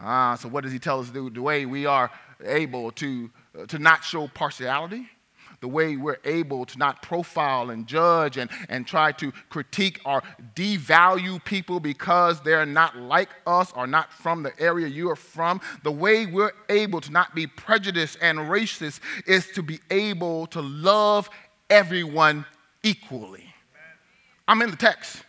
Ah, 0.02 0.36
so 0.36 0.48
what 0.48 0.64
does 0.64 0.72
he 0.72 0.80
tell 0.80 1.00
us 1.00 1.08
to 1.08 1.14
do? 1.14 1.30
The 1.30 1.42
way 1.42 1.66
we 1.66 1.86
are 1.86 2.10
able 2.44 2.92
to, 2.92 3.30
uh, 3.58 3.66
to 3.66 3.80
not 3.80 4.04
show 4.04 4.28
partiality, 4.28 5.10
the 5.62 5.68
way 5.68 5.98
we're 5.98 6.20
able 6.24 6.66
to 6.66 6.78
not 6.78 7.02
profile 7.02 7.70
and 7.70 7.86
judge 7.86 8.38
and, 8.38 8.50
and 8.70 8.88
try 8.88 9.12
to 9.12 9.32
critique 9.50 10.00
or 10.06 10.24
devalue 10.56 11.44
people 11.44 11.80
because 11.80 12.42
they're 12.42 12.66
not 12.66 12.96
like 12.98 13.30
us 13.46 13.74
or 13.76 13.86
not 13.86 14.14
from 14.14 14.44
the 14.44 14.58
area 14.60 14.88
you 14.88 15.10
are 15.10 15.16
from, 15.16 15.60
the 15.84 15.92
way 15.92 16.26
we're 16.26 16.54
able 16.70 17.02
to 17.02 17.12
not 17.12 17.36
be 17.36 17.46
prejudiced 17.46 18.18
and 18.22 18.40
racist 18.40 19.02
is 19.28 19.48
to 19.52 19.62
be 19.62 19.80
able 19.92 20.48
to 20.48 20.62
love 20.62 21.30
everyone 21.70 22.46
equally. 22.84 23.54
I'm 24.48 24.62
in 24.62 24.72
the 24.72 24.78
text. 24.78 25.24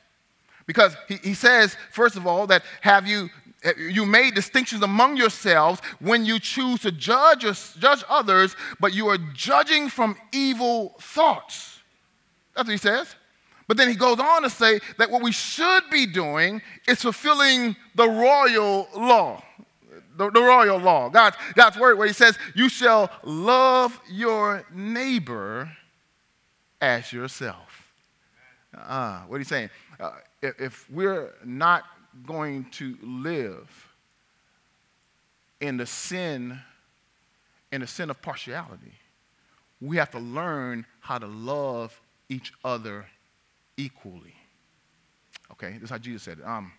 Because 0.67 0.95
he, 1.09 1.17
he 1.17 1.35
says, 1.35 1.77
first 1.91 2.17
of 2.17 2.29
all, 2.29 2.47
that 2.47 2.63
have 2.81 3.05
you 3.05 3.29
you 3.77 4.07
made 4.07 4.35
distinctions 4.35 4.83
among 4.83 5.17
yourselves 5.17 5.81
when 5.99 6.25
you 6.25 6.39
choose 6.39 6.81
to 6.81 6.93
judge, 6.93 7.45
judge 7.79 8.05
others, 8.09 8.57
but 8.79 8.95
you 8.95 9.09
are 9.09 9.19
judging 9.35 9.89
from 9.89 10.17
evil 10.33 10.95
thoughts. 11.01 11.81
That's 12.55 12.67
what 12.67 12.73
he 12.73 12.79
says. 12.79 13.15
But 13.69 13.77
then 13.77 13.89
he 13.89 13.95
goes 13.95 14.19
on 14.19 14.43
to 14.43 14.51
say 14.51 14.81
that 14.99 15.11
what 15.11 15.23
we 15.23 15.31
should 15.31 15.85
be 15.91 16.07
doing 16.07 16.61
is 16.89 17.03
fulfilling 17.03 17.77
the 17.95 18.09
royal 18.09 18.89
law. 18.97 19.43
the, 20.17 20.31
the 20.31 20.43
royal 20.43 20.79
law, 20.79 21.09
God's, 21.09 21.37
God's 21.55 21.79
word, 21.79 21.97
where 21.97 22.07
He 22.07 22.13
says, 22.13 22.39
You 22.55 22.69
shall 22.69 23.11
love 23.23 24.01
your 24.11 24.65
neighbor 24.73 25.71
as 26.81 27.13
yourself. 27.13 27.93
Uh, 28.77 29.21
what 29.23 29.37
are 29.37 29.39
you 29.39 29.45
saying? 29.45 29.71
Uh, 29.99 30.13
if, 30.43 30.61
if 30.61 30.91
we're 30.91 31.35
not 31.45 31.85
going 32.27 32.67
to 32.73 32.97
live 33.03 33.89
in 35.61 35.77
the 35.77 35.87
sin, 35.87 36.59
in 37.71 37.81
the 37.81 37.87
sin 37.87 38.11
of 38.11 38.21
partiality, 38.23 38.93
we 39.81 39.97
have 39.97 40.11
to 40.11 40.19
learn 40.19 40.87
how 41.01 41.19
to 41.19 41.27
love 41.27 42.01
each 42.29 42.53
other 42.65 43.07
equally. 43.77 44.35
Okay, 45.53 45.73
this 45.73 45.85
is 45.85 45.91
how 45.91 45.99
Jesus 45.99 46.23
said 46.23 46.39
it. 46.39 46.45
Um, 46.45 46.73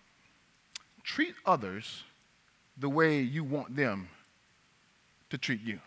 treat 1.02 1.34
others 1.44 2.04
the 2.78 2.88
way 2.88 3.20
you 3.20 3.44
want 3.44 3.76
them 3.76 4.08
to 5.30 5.38
treat 5.38 5.62
you. 5.62 5.78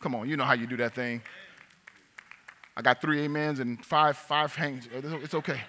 Come 0.00 0.14
on, 0.14 0.28
you 0.28 0.36
know 0.36 0.44
how 0.44 0.54
you 0.54 0.66
do 0.66 0.76
that 0.78 0.94
thing. 0.94 1.22
I 2.76 2.82
got 2.82 3.00
three 3.00 3.24
amens 3.24 3.58
and 3.58 3.84
five 3.84 4.16
five 4.16 4.54
hangs. 4.54 4.88
It's 4.92 5.34
okay. 5.34 5.60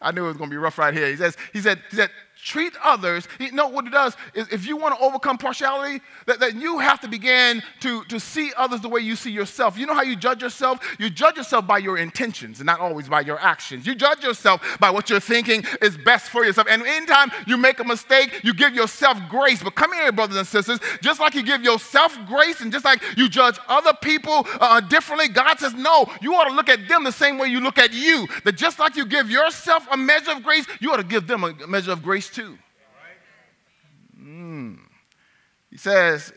I 0.00 0.12
knew 0.12 0.24
it 0.24 0.28
was 0.28 0.36
going 0.36 0.50
to 0.50 0.54
be 0.54 0.58
rough 0.58 0.78
right 0.78 0.92
here. 0.92 1.08
He 1.08 1.16
says, 1.16 1.36
he 1.52 1.60
said, 1.60 1.80
he 1.90 1.96
said, 1.96 2.10
treat 2.46 2.74
others. 2.82 3.26
You 3.40 3.50
know 3.50 3.66
what 3.66 3.86
it 3.86 3.92
does 3.92 4.16
is 4.32 4.48
if 4.52 4.66
you 4.66 4.76
want 4.76 4.96
to 4.96 5.04
overcome 5.04 5.36
partiality, 5.36 6.00
that, 6.26 6.38
that 6.38 6.54
you 6.54 6.78
have 6.78 7.00
to 7.00 7.08
begin 7.08 7.60
to, 7.80 8.04
to 8.04 8.20
see 8.20 8.52
others 8.56 8.80
the 8.80 8.88
way 8.88 9.00
you 9.00 9.16
see 9.16 9.32
yourself. 9.32 9.76
You 9.76 9.84
know 9.86 9.94
how 9.94 10.02
you 10.02 10.14
judge 10.14 10.42
yourself? 10.42 10.78
You 11.00 11.10
judge 11.10 11.36
yourself 11.36 11.66
by 11.66 11.78
your 11.78 11.98
intentions 11.98 12.60
and 12.60 12.66
not 12.66 12.78
always 12.78 13.08
by 13.08 13.22
your 13.22 13.40
actions. 13.40 13.84
You 13.84 13.96
judge 13.96 14.22
yourself 14.22 14.78
by 14.78 14.90
what 14.90 15.10
you're 15.10 15.18
thinking 15.18 15.64
is 15.82 15.98
best 15.98 16.30
for 16.30 16.44
yourself. 16.44 16.68
And 16.70 16.82
anytime 16.82 17.32
you 17.48 17.56
make 17.56 17.80
a 17.80 17.84
mistake, 17.84 18.44
you 18.44 18.54
give 18.54 18.76
yourself 18.76 19.18
grace. 19.28 19.60
But 19.60 19.74
come 19.74 19.92
here, 19.92 20.12
brothers 20.12 20.36
and 20.36 20.46
sisters, 20.46 20.78
just 21.02 21.18
like 21.18 21.34
you 21.34 21.42
give 21.42 21.64
yourself 21.64 22.16
grace 22.28 22.60
and 22.60 22.70
just 22.70 22.84
like 22.84 23.02
you 23.16 23.28
judge 23.28 23.58
other 23.66 23.92
people 24.00 24.46
uh, 24.60 24.80
differently, 24.80 25.28
God 25.28 25.58
says, 25.58 25.74
no, 25.74 26.06
you 26.22 26.32
ought 26.34 26.48
to 26.48 26.54
look 26.54 26.68
at 26.68 26.86
them 26.86 27.02
the 27.02 27.10
same 27.10 27.38
way 27.38 27.48
you 27.48 27.58
look 27.58 27.78
at 27.78 27.92
you. 27.92 28.28
That 28.44 28.56
just 28.56 28.78
like 28.78 28.94
you 28.94 29.04
give 29.04 29.28
yourself 29.28 29.84
a 29.90 29.96
measure 29.96 30.30
of 30.30 30.44
grace, 30.44 30.64
you 30.78 30.92
ought 30.92 30.98
to 30.98 31.02
give 31.02 31.26
them 31.26 31.42
a 31.42 31.66
measure 31.66 31.90
of 31.90 32.04
grace 32.04 32.35
Mm. 34.20 34.78
He 35.70 35.76
says, 35.76 36.32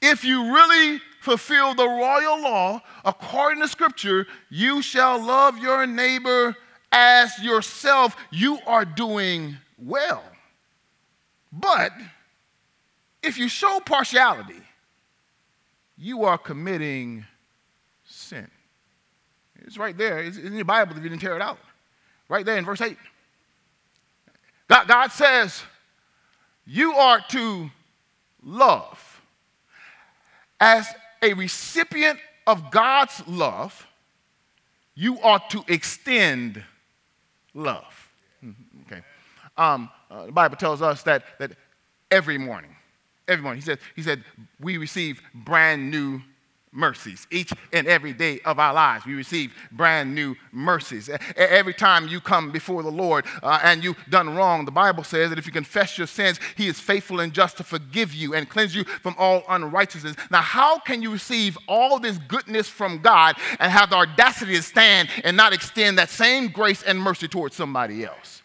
if 0.00 0.24
you 0.24 0.54
really 0.54 1.00
fulfill 1.20 1.74
the 1.74 1.86
royal 1.86 2.40
law 2.40 2.80
according 3.04 3.60
to 3.62 3.68
Scripture, 3.68 4.26
you 4.48 4.80
shall 4.80 5.22
love 5.22 5.58
your 5.58 5.86
neighbor 5.86 6.56
as 6.92 7.38
yourself. 7.42 8.16
You 8.30 8.58
are 8.66 8.84
doing 8.84 9.56
well. 9.78 10.24
But 11.52 11.92
if 13.22 13.38
you 13.38 13.48
show 13.48 13.80
partiality, 13.80 14.62
you 15.96 16.24
are 16.24 16.38
committing 16.38 17.26
sin. 18.04 18.48
It's 19.56 19.76
right 19.76 19.96
there. 19.96 20.20
It's 20.20 20.38
in 20.38 20.54
your 20.54 20.64
Bible 20.64 20.96
if 20.96 21.02
you 21.02 21.08
didn't 21.08 21.20
tear 21.20 21.36
it 21.36 21.42
out. 21.42 21.58
Right 22.28 22.46
there 22.46 22.56
in 22.56 22.64
verse 22.64 22.80
8. 22.80 22.96
God, 24.70 24.86
God 24.86 25.10
says, 25.10 25.62
You 26.64 26.92
are 26.92 27.20
to 27.30 27.70
love. 28.42 29.20
As 30.60 30.86
a 31.20 31.34
recipient 31.34 32.20
of 32.46 32.70
God's 32.70 33.26
love, 33.26 33.86
you 34.94 35.18
ought 35.22 35.50
to 35.50 35.64
extend 35.66 36.62
love. 37.52 38.10
Mm-hmm, 38.44 38.82
okay. 38.86 39.02
Um, 39.56 39.90
uh, 40.10 40.26
the 40.26 40.32
Bible 40.32 40.56
tells 40.56 40.82
us 40.82 41.02
that, 41.02 41.24
that 41.40 41.52
every 42.10 42.38
morning, 42.38 42.76
every 43.26 43.42
morning, 43.42 43.60
he 43.60 43.64
said, 43.64 43.78
he 43.96 44.02
said, 44.02 44.22
we 44.60 44.76
receive 44.76 45.20
brand 45.34 45.90
new 45.90 46.22
mercies. 46.72 47.26
Each 47.30 47.52
and 47.72 47.86
every 47.86 48.12
day 48.12 48.40
of 48.44 48.58
our 48.58 48.72
lives, 48.72 49.04
we 49.04 49.14
receive 49.14 49.52
brand 49.72 50.14
new 50.14 50.36
mercies. 50.52 51.10
Every 51.36 51.74
time 51.74 52.08
you 52.08 52.20
come 52.20 52.50
before 52.52 52.82
the 52.82 52.90
Lord 52.90 53.26
uh, 53.42 53.60
and 53.62 53.82
you've 53.82 53.98
done 54.08 54.36
wrong, 54.36 54.64
the 54.64 54.70
Bible 54.70 55.04
says 55.04 55.30
that 55.30 55.38
if 55.38 55.46
you 55.46 55.52
confess 55.52 55.98
your 55.98 56.06
sins, 56.06 56.38
He 56.56 56.68
is 56.68 56.78
faithful 56.78 57.20
and 57.20 57.32
just 57.32 57.56
to 57.56 57.64
forgive 57.64 58.14
you 58.14 58.34
and 58.34 58.48
cleanse 58.48 58.74
you 58.74 58.84
from 58.84 59.14
all 59.18 59.42
unrighteousness. 59.48 60.16
Now, 60.30 60.42
how 60.42 60.78
can 60.78 61.02
you 61.02 61.12
receive 61.12 61.58
all 61.66 61.98
this 61.98 62.18
goodness 62.18 62.68
from 62.68 62.98
God 62.98 63.36
and 63.58 63.70
have 63.70 63.90
the 63.90 63.96
audacity 63.96 64.54
to 64.54 64.62
stand 64.62 65.08
and 65.24 65.36
not 65.36 65.52
extend 65.52 65.98
that 65.98 66.10
same 66.10 66.48
grace 66.48 66.82
and 66.82 67.00
mercy 67.00 67.28
towards 67.28 67.56
somebody 67.56 68.04
else? 68.04 68.39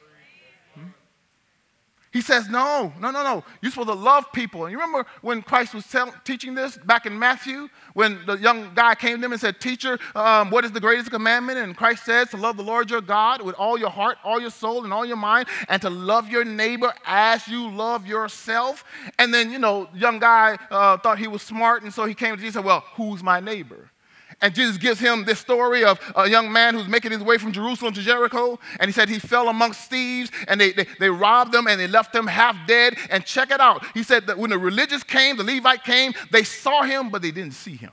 He 2.15 2.21
says, 2.21 2.47
No, 2.47 2.93
no, 2.97 3.11
no, 3.11 3.23
no. 3.23 3.43
You're 3.61 3.71
supposed 3.71 3.89
to 3.89 3.93
love 3.93 4.31
people. 4.31 4.63
And 4.63 4.71
you 4.71 4.77
remember 4.77 5.05
when 5.21 5.41
Christ 5.41 5.73
was 5.73 5.85
tell, 5.85 6.13
teaching 6.23 6.55
this 6.55 6.77
back 6.77 7.05
in 7.05 7.19
Matthew, 7.19 7.67
when 7.93 8.25
the 8.25 8.37
young 8.37 8.73
guy 8.73 8.95
came 8.95 9.19
to 9.19 9.25
him 9.25 9.33
and 9.33 9.41
said, 9.41 9.59
Teacher, 9.59 9.99
um, 10.15 10.49
what 10.49 10.63
is 10.63 10.71
the 10.71 10.79
greatest 10.79 11.11
commandment? 11.11 11.57
And 11.57 11.75
Christ 11.75 12.05
says, 12.05 12.29
To 12.29 12.37
love 12.37 12.55
the 12.55 12.63
Lord 12.63 12.89
your 12.89 13.01
God 13.01 13.41
with 13.41 13.53
all 13.55 13.77
your 13.77 13.89
heart, 13.89 14.17
all 14.23 14.39
your 14.39 14.49
soul, 14.49 14.85
and 14.85 14.93
all 14.93 15.05
your 15.05 15.17
mind, 15.17 15.49
and 15.67 15.81
to 15.81 15.89
love 15.89 16.29
your 16.29 16.45
neighbor 16.45 16.93
as 17.05 17.49
you 17.49 17.69
love 17.69 18.07
yourself. 18.07 18.85
And 19.19 19.33
then, 19.33 19.51
you 19.51 19.59
know, 19.59 19.89
young 19.93 20.19
guy 20.19 20.57
uh, 20.71 20.95
thought 20.95 21.19
he 21.19 21.27
was 21.27 21.41
smart, 21.41 21.83
and 21.83 21.93
so 21.93 22.05
he 22.05 22.13
came 22.13 22.33
to 22.33 22.37
Jesus 22.37 22.55
and 22.55 22.63
said, 22.63 22.65
Well, 22.65 22.85
who's 22.95 23.23
my 23.23 23.41
neighbor? 23.41 23.91
And 24.41 24.53
Jesus 24.53 24.77
gives 24.77 24.99
him 24.99 25.25
this 25.25 25.39
story 25.39 25.83
of 25.83 25.99
a 26.15 26.29
young 26.29 26.51
man 26.51 26.75
who's 26.75 26.87
making 26.87 27.11
his 27.11 27.21
way 27.21 27.37
from 27.37 27.51
Jerusalem 27.51 27.93
to 27.93 28.01
Jericho. 28.01 28.59
And 28.79 28.89
he 28.89 28.91
said 28.91 29.09
he 29.09 29.19
fell 29.19 29.49
amongst 29.49 29.89
thieves 29.89 30.31
and 30.47 30.59
they, 30.59 30.71
they, 30.71 30.85
they 30.99 31.09
robbed 31.09 31.55
him 31.55 31.67
and 31.67 31.79
they 31.79 31.87
left 31.87 32.13
him 32.13 32.27
half 32.27 32.55
dead. 32.67 32.95
And 33.09 33.25
check 33.25 33.51
it 33.51 33.59
out. 33.59 33.85
He 33.93 34.03
said 34.03 34.27
that 34.27 34.37
when 34.37 34.49
the 34.49 34.57
religious 34.57 35.03
came, 35.03 35.37
the 35.37 35.43
Levite 35.43 35.83
came, 35.83 36.13
they 36.31 36.43
saw 36.43 36.83
him, 36.83 37.09
but 37.09 37.21
they 37.21 37.31
didn't 37.31 37.53
see 37.53 37.75
him. 37.75 37.91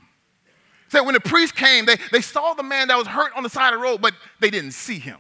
He 0.87 0.91
said 0.91 1.01
when 1.03 1.15
the 1.15 1.21
priest 1.21 1.55
came, 1.55 1.87
they, 1.87 1.97
they 2.11 2.21
saw 2.21 2.55
the 2.55 2.63
man 2.63 2.89
that 2.89 2.99
was 2.99 3.07
hurt 3.07 3.33
on 3.37 3.43
the 3.43 3.51
side 3.51 3.73
of 3.73 3.81
the 3.81 3.85
road, 3.85 4.03
but 4.03 4.15
they 4.41 4.51
didn't 4.51 4.73
see 4.73 4.99
him. 4.99 5.19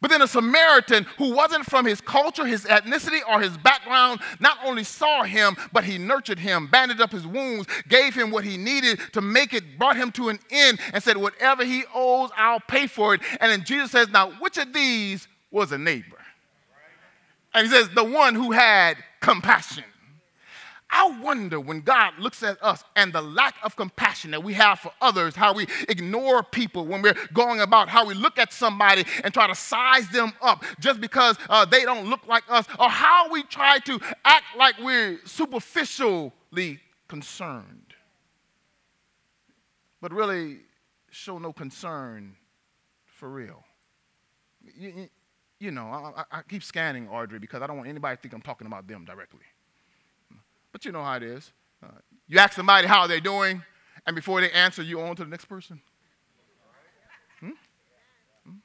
But 0.00 0.10
then 0.10 0.22
a 0.22 0.28
Samaritan 0.28 1.06
who 1.16 1.34
wasn't 1.34 1.66
from 1.66 1.84
his 1.84 2.00
culture, 2.00 2.46
his 2.46 2.64
ethnicity, 2.64 3.20
or 3.28 3.40
his 3.40 3.56
background 3.56 4.20
not 4.38 4.58
only 4.64 4.84
saw 4.84 5.24
him, 5.24 5.56
but 5.72 5.84
he 5.84 5.98
nurtured 5.98 6.38
him, 6.38 6.68
bandaged 6.68 7.00
up 7.00 7.10
his 7.10 7.26
wounds, 7.26 7.66
gave 7.88 8.14
him 8.14 8.30
what 8.30 8.44
he 8.44 8.56
needed 8.56 9.00
to 9.12 9.20
make 9.20 9.52
it, 9.52 9.78
brought 9.78 9.96
him 9.96 10.12
to 10.12 10.28
an 10.28 10.38
end, 10.50 10.78
and 10.92 11.02
said, 11.02 11.16
Whatever 11.16 11.64
he 11.64 11.84
owes, 11.94 12.30
I'll 12.36 12.60
pay 12.60 12.86
for 12.86 13.14
it. 13.14 13.20
And 13.40 13.50
then 13.50 13.64
Jesus 13.64 13.90
says, 13.90 14.08
Now, 14.08 14.30
which 14.38 14.56
of 14.56 14.72
these 14.72 15.26
was 15.50 15.72
a 15.72 15.78
neighbor? 15.78 16.18
And 17.52 17.66
he 17.66 17.72
says, 17.72 17.88
The 17.90 18.04
one 18.04 18.36
who 18.36 18.52
had 18.52 18.98
compassion. 19.20 19.84
I 20.90 21.10
wonder 21.20 21.60
when 21.60 21.82
God 21.82 22.14
looks 22.18 22.42
at 22.42 22.62
us 22.62 22.82
and 22.96 23.12
the 23.12 23.20
lack 23.20 23.56
of 23.62 23.76
compassion 23.76 24.30
that 24.30 24.42
we 24.42 24.54
have 24.54 24.78
for 24.78 24.90
others, 25.02 25.36
how 25.36 25.52
we 25.52 25.66
ignore 25.88 26.42
people 26.42 26.86
when 26.86 27.02
we're 27.02 27.16
going 27.34 27.60
about, 27.60 27.90
how 27.90 28.06
we 28.06 28.14
look 28.14 28.38
at 28.38 28.52
somebody 28.52 29.04
and 29.22 29.34
try 29.34 29.46
to 29.46 29.54
size 29.54 30.08
them 30.08 30.32
up 30.40 30.64
just 30.80 31.00
because 31.00 31.36
uh, 31.50 31.64
they 31.66 31.84
don't 31.84 32.08
look 32.08 32.26
like 32.26 32.44
us, 32.48 32.66
or 32.78 32.88
how 32.88 33.30
we 33.30 33.42
try 33.42 33.78
to 33.80 34.00
act 34.24 34.44
like 34.56 34.76
we're 34.82 35.18
superficially 35.26 36.80
concerned, 37.06 37.94
but 40.00 40.12
really 40.12 40.58
show 41.10 41.38
no 41.38 41.52
concern 41.52 42.34
for 43.04 43.28
real. 43.28 43.62
You, 44.74 45.08
you 45.58 45.70
know, 45.70 45.88
I, 45.88 46.24
I 46.30 46.42
keep 46.48 46.62
scanning 46.62 47.08
Audrey 47.08 47.38
because 47.38 47.60
I 47.62 47.66
don't 47.66 47.76
want 47.76 47.88
anybody 47.88 48.16
to 48.16 48.22
think 48.22 48.32
I'm 48.32 48.42
talking 48.42 48.66
about 48.66 48.86
them 48.86 49.04
directly. 49.04 49.44
But 50.72 50.84
you 50.84 50.92
know 50.92 51.02
how 51.02 51.14
it 51.14 51.22
is. 51.22 51.52
Uh, 51.82 51.88
you 52.26 52.38
ask 52.38 52.54
somebody 52.54 52.86
how 52.86 53.06
they're 53.06 53.20
doing, 53.20 53.62
and 54.06 54.14
before 54.14 54.40
they 54.40 54.50
answer, 54.50 54.82
you 54.82 55.00
on 55.00 55.16
to 55.16 55.24
the 55.24 55.30
next 55.30 55.46
person. 55.46 55.80
Hmm? 57.40 57.50
Hmm? 58.44 58.56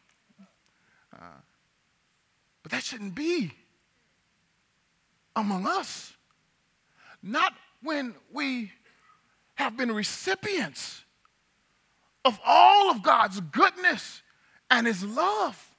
Uh, 1.13 1.41
but 2.61 2.71
that 2.71 2.83
shouldn't 2.83 3.15
be 3.15 3.53
among 5.35 5.67
us. 5.67 6.13
Not 7.21 7.53
when 7.81 8.15
we 8.31 8.71
have 9.55 9.77
been 9.77 9.91
recipients 9.91 11.03
of 12.25 12.39
all 12.45 12.89
of 12.89 13.03
God's 13.03 13.39
goodness 13.39 14.21
and 14.69 14.87
His 14.87 15.03
love. 15.03 15.69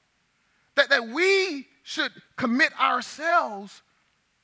That, 0.76 0.90
that 0.90 1.08
we 1.08 1.68
should 1.82 2.10
commit 2.36 2.78
ourselves 2.80 3.82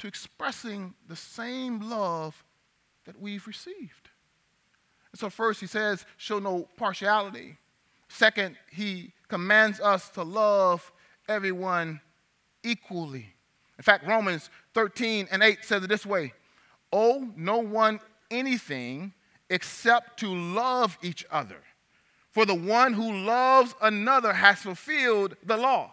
to 0.00 0.08
expressing 0.08 0.94
the 1.08 1.16
same 1.16 1.88
love 1.88 2.44
that 3.04 3.20
we've 3.20 3.46
received. 3.46 4.10
And 5.12 5.18
so, 5.18 5.30
first, 5.30 5.60
he 5.60 5.66
says, 5.66 6.04
show 6.16 6.38
no 6.38 6.68
partiality. 6.76 7.58
Second, 8.08 8.56
he 8.70 9.12
commands 9.28 9.80
us 9.80 10.08
to 10.10 10.22
love 10.22 10.90
everyone 11.28 12.00
equally. 12.62 13.34
In 13.78 13.82
fact, 13.82 14.06
Romans 14.06 14.50
13 14.74 15.28
and 15.30 15.42
8 15.42 15.64
says 15.64 15.84
it 15.84 15.88
this 15.88 16.04
way 16.04 16.32
Owe 16.92 17.30
no 17.36 17.58
one 17.58 18.00
anything 18.30 19.12
except 19.48 20.18
to 20.20 20.28
love 20.28 20.98
each 21.02 21.24
other. 21.30 21.62
For 22.30 22.46
the 22.46 22.54
one 22.54 22.92
who 22.92 23.12
loves 23.12 23.74
another 23.82 24.32
has 24.32 24.60
fulfilled 24.60 25.36
the 25.44 25.56
law. 25.56 25.92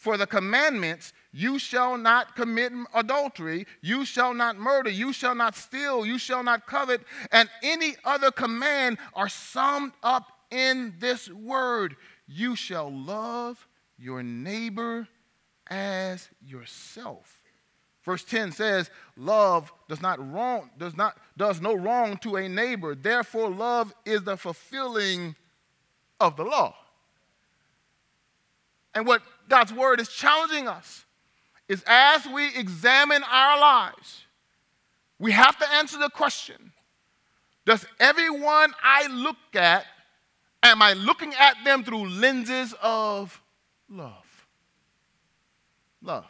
For 0.00 0.16
the 0.16 0.26
commandments, 0.26 1.12
you 1.30 1.58
shall 1.58 1.98
not 1.98 2.34
commit 2.34 2.72
adultery, 2.94 3.66
you 3.82 4.06
shall 4.06 4.32
not 4.32 4.56
murder, 4.56 4.88
you 4.88 5.12
shall 5.12 5.34
not 5.34 5.54
steal, 5.54 6.06
you 6.06 6.16
shall 6.16 6.42
not 6.42 6.66
covet, 6.66 7.02
and 7.30 7.50
any 7.62 7.96
other 8.02 8.30
command 8.30 8.96
are 9.12 9.28
summed 9.28 9.92
up 10.02 10.32
in 10.50 10.94
this 10.98 11.28
word 11.28 11.96
you 12.26 12.56
shall 12.56 12.90
love 12.90 13.68
your 13.98 14.22
neighbor 14.22 15.06
as 15.68 16.30
yourself. 16.42 17.42
Verse 18.02 18.24
10 18.24 18.52
says, 18.52 18.90
Love 19.18 19.70
does 19.86 20.00
not 20.00 20.18
wrong, 20.32 20.70
does 20.78 20.96
not 20.96 21.18
does 21.36 21.60
no 21.60 21.74
wrong 21.74 22.16
to 22.18 22.36
a 22.36 22.48
neighbor. 22.48 22.94
Therefore, 22.94 23.50
love 23.50 23.92
is 24.06 24.22
the 24.22 24.38
fulfilling 24.38 25.36
of 26.18 26.36
the 26.36 26.44
law. 26.44 26.74
And 28.94 29.06
what 29.06 29.22
God's 29.50 29.72
word 29.72 30.00
is 30.00 30.08
challenging 30.08 30.66
us 30.68 31.04
is 31.68 31.84
as 31.86 32.26
we 32.26 32.56
examine 32.56 33.22
our 33.30 33.60
lives, 33.60 34.24
we 35.18 35.32
have 35.32 35.58
to 35.58 35.70
answer 35.74 35.98
the 35.98 36.08
question 36.08 36.72
Does 37.66 37.84
everyone 37.98 38.72
I 38.82 39.08
look 39.08 39.36
at, 39.54 39.84
am 40.62 40.80
I 40.80 40.94
looking 40.94 41.34
at 41.34 41.56
them 41.64 41.84
through 41.84 42.08
lenses 42.08 42.74
of 42.80 43.40
love? 43.90 44.46
Love. 46.02 46.26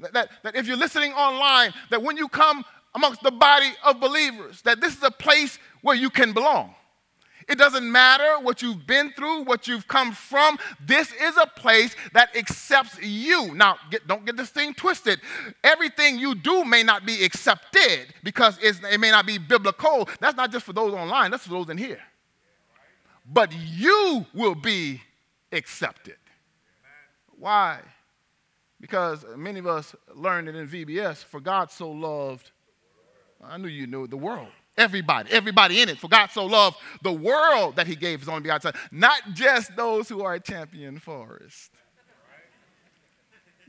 That, 0.00 0.12
that, 0.12 0.30
that 0.42 0.56
if 0.56 0.66
you're 0.66 0.76
listening 0.76 1.12
online, 1.12 1.72
that 1.90 2.02
when 2.02 2.16
you 2.16 2.28
come 2.28 2.64
amongst 2.94 3.22
the 3.22 3.30
body 3.30 3.70
of 3.84 4.00
believers, 4.00 4.60
that 4.62 4.80
this 4.80 4.96
is 4.96 5.02
a 5.02 5.10
place 5.10 5.58
where 5.82 5.96
you 5.96 6.10
can 6.10 6.32
belong. 6.32 6.74
It 7.50 7.58
doesn't 7.58 7.90
matter 7.90 8.38
what 8.42 8.62
you've 8.62 8.86
been 8.86 9.10
through, 9.10 9.42
what 9.42 9.66
you've 9.66 9.88
come 9.88 10.12
from. 10.12 10.56
This 10.86 11.12
is 11.12 11.36
a 11.36 11.46
place 11.48 11.96
that 12.12 12.36
accepts 12.36 13.02
you. 13.02 13.52
Now, 13.56 13.76
get, 13.90 14.06
don't 14.06 14.24
get 14.24 14.36
this 14.36 14.50
thing 14.50 14.72
twisted. 14.72 15.20
Everything 15.64 16.20
you 16.20 16.36
do 16.36 16.64
may 16.64 16.84
not 16.84 17.04
be 17.04 17.24
accepted 17.24 18.14
because 18.22 18.56
it 18.62 19.00
may 19.00 19.10
not 19.10 19.26
be 19.26 19.36
biblical. 19.38 20.08
That's 20.20 20.36
not 20.36 20.52
just 20.52 20.64
for 20.64 20.72
those 20.72 20.94
online, 20.94 21.32
that's 21.32 21.42
for 21.42 21.50
those 21.50 21.68
in 21.68 21.76
here. 21.76 21.98
But 23.26 23.52
you 23.52 24.26
will 24.32 24.54
be 24.54 25.02
accepted. 25.50 26.18
Why? 27.36 27.80
Because 28.80 29.26
many 29.36 29.58
of 29.58 29.66
us 29.66 29.96
learned 30.14 30.48
it 30.48 30.54
in 30.54 30.68
VBS 30.68 31.24
for 31.24 31.40
God 31.40 31.72
so 31.72 31.90
loved, 31.90 32.52
I 33.42 33.58
knew 33.58 33.66
you 33.66 33.88
knew 33.88 34.06
the 34.06 34.16
world 34.16 34.50
Everybody, 34.80 35.30
everybody 35.30 35.82
in 35.82 35.90
it. 35.90 35.98
For 35.98 36.08
God 36.08 36.30
so 36.30 36.46
loved 36.46 36.78
the 37.02 37.12
world 37.12 37.76
that 37.76 37.86
he 37.86 37.94
gave 37.94 38.20
his 38.20 38.30
only 38.30 38.40
begotten 38.40 38.72
son, 38.72 38.80
not 38.90 39.20
just 39.34 39.76
those 39.76 40.08
who 40.08 40.22
are 40.22 40.32
a 40.32 40.40
Champion 40.40 40.98
Forest. 40.98 41.70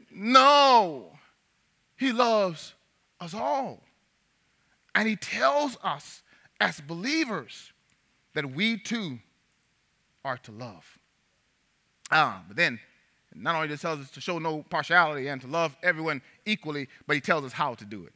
No, 0.10 1.12
he 1.98 2.14
loves 2.14 2.74
us 3.20 3.34
all. 3.34 3.84
And 4.96 5.06
he 5.06 5.18
tells 5.18 5.78
us 5.84 6.24
as 6.62 6.80
believers 6.80 7.74
that 8.34 8.50
we 8.50 8.78
too 8.78 9.20
are 10.24 10.38
to 10.38 10.52
love. 10.54 10.98
Ah, 12.10 12.42
but 12.48 12.56
then 12.56 12.80
not 13.36 13.56
only 13.56 13.68
does 13.68 13.82
he 13.82 13.86
tell 13.86 14.00
us 14.00 14.12
to 14.12 14.22
show 14.22 14.40
no 14.40 14.64
partiality 14.70 15.28
and 15.28 15.42
to 15.42 15.48
love 15.48 15.76
everyone 15.84 16.22
equally, 16.46 16.88
but 17.06 17.16
he 17.16 17.22
tells 17.22 17.44
us 17.44 17.52
how 17.52 17.74
to 17.76 17.84
do 17.84 18.06
it. 18.06 18.14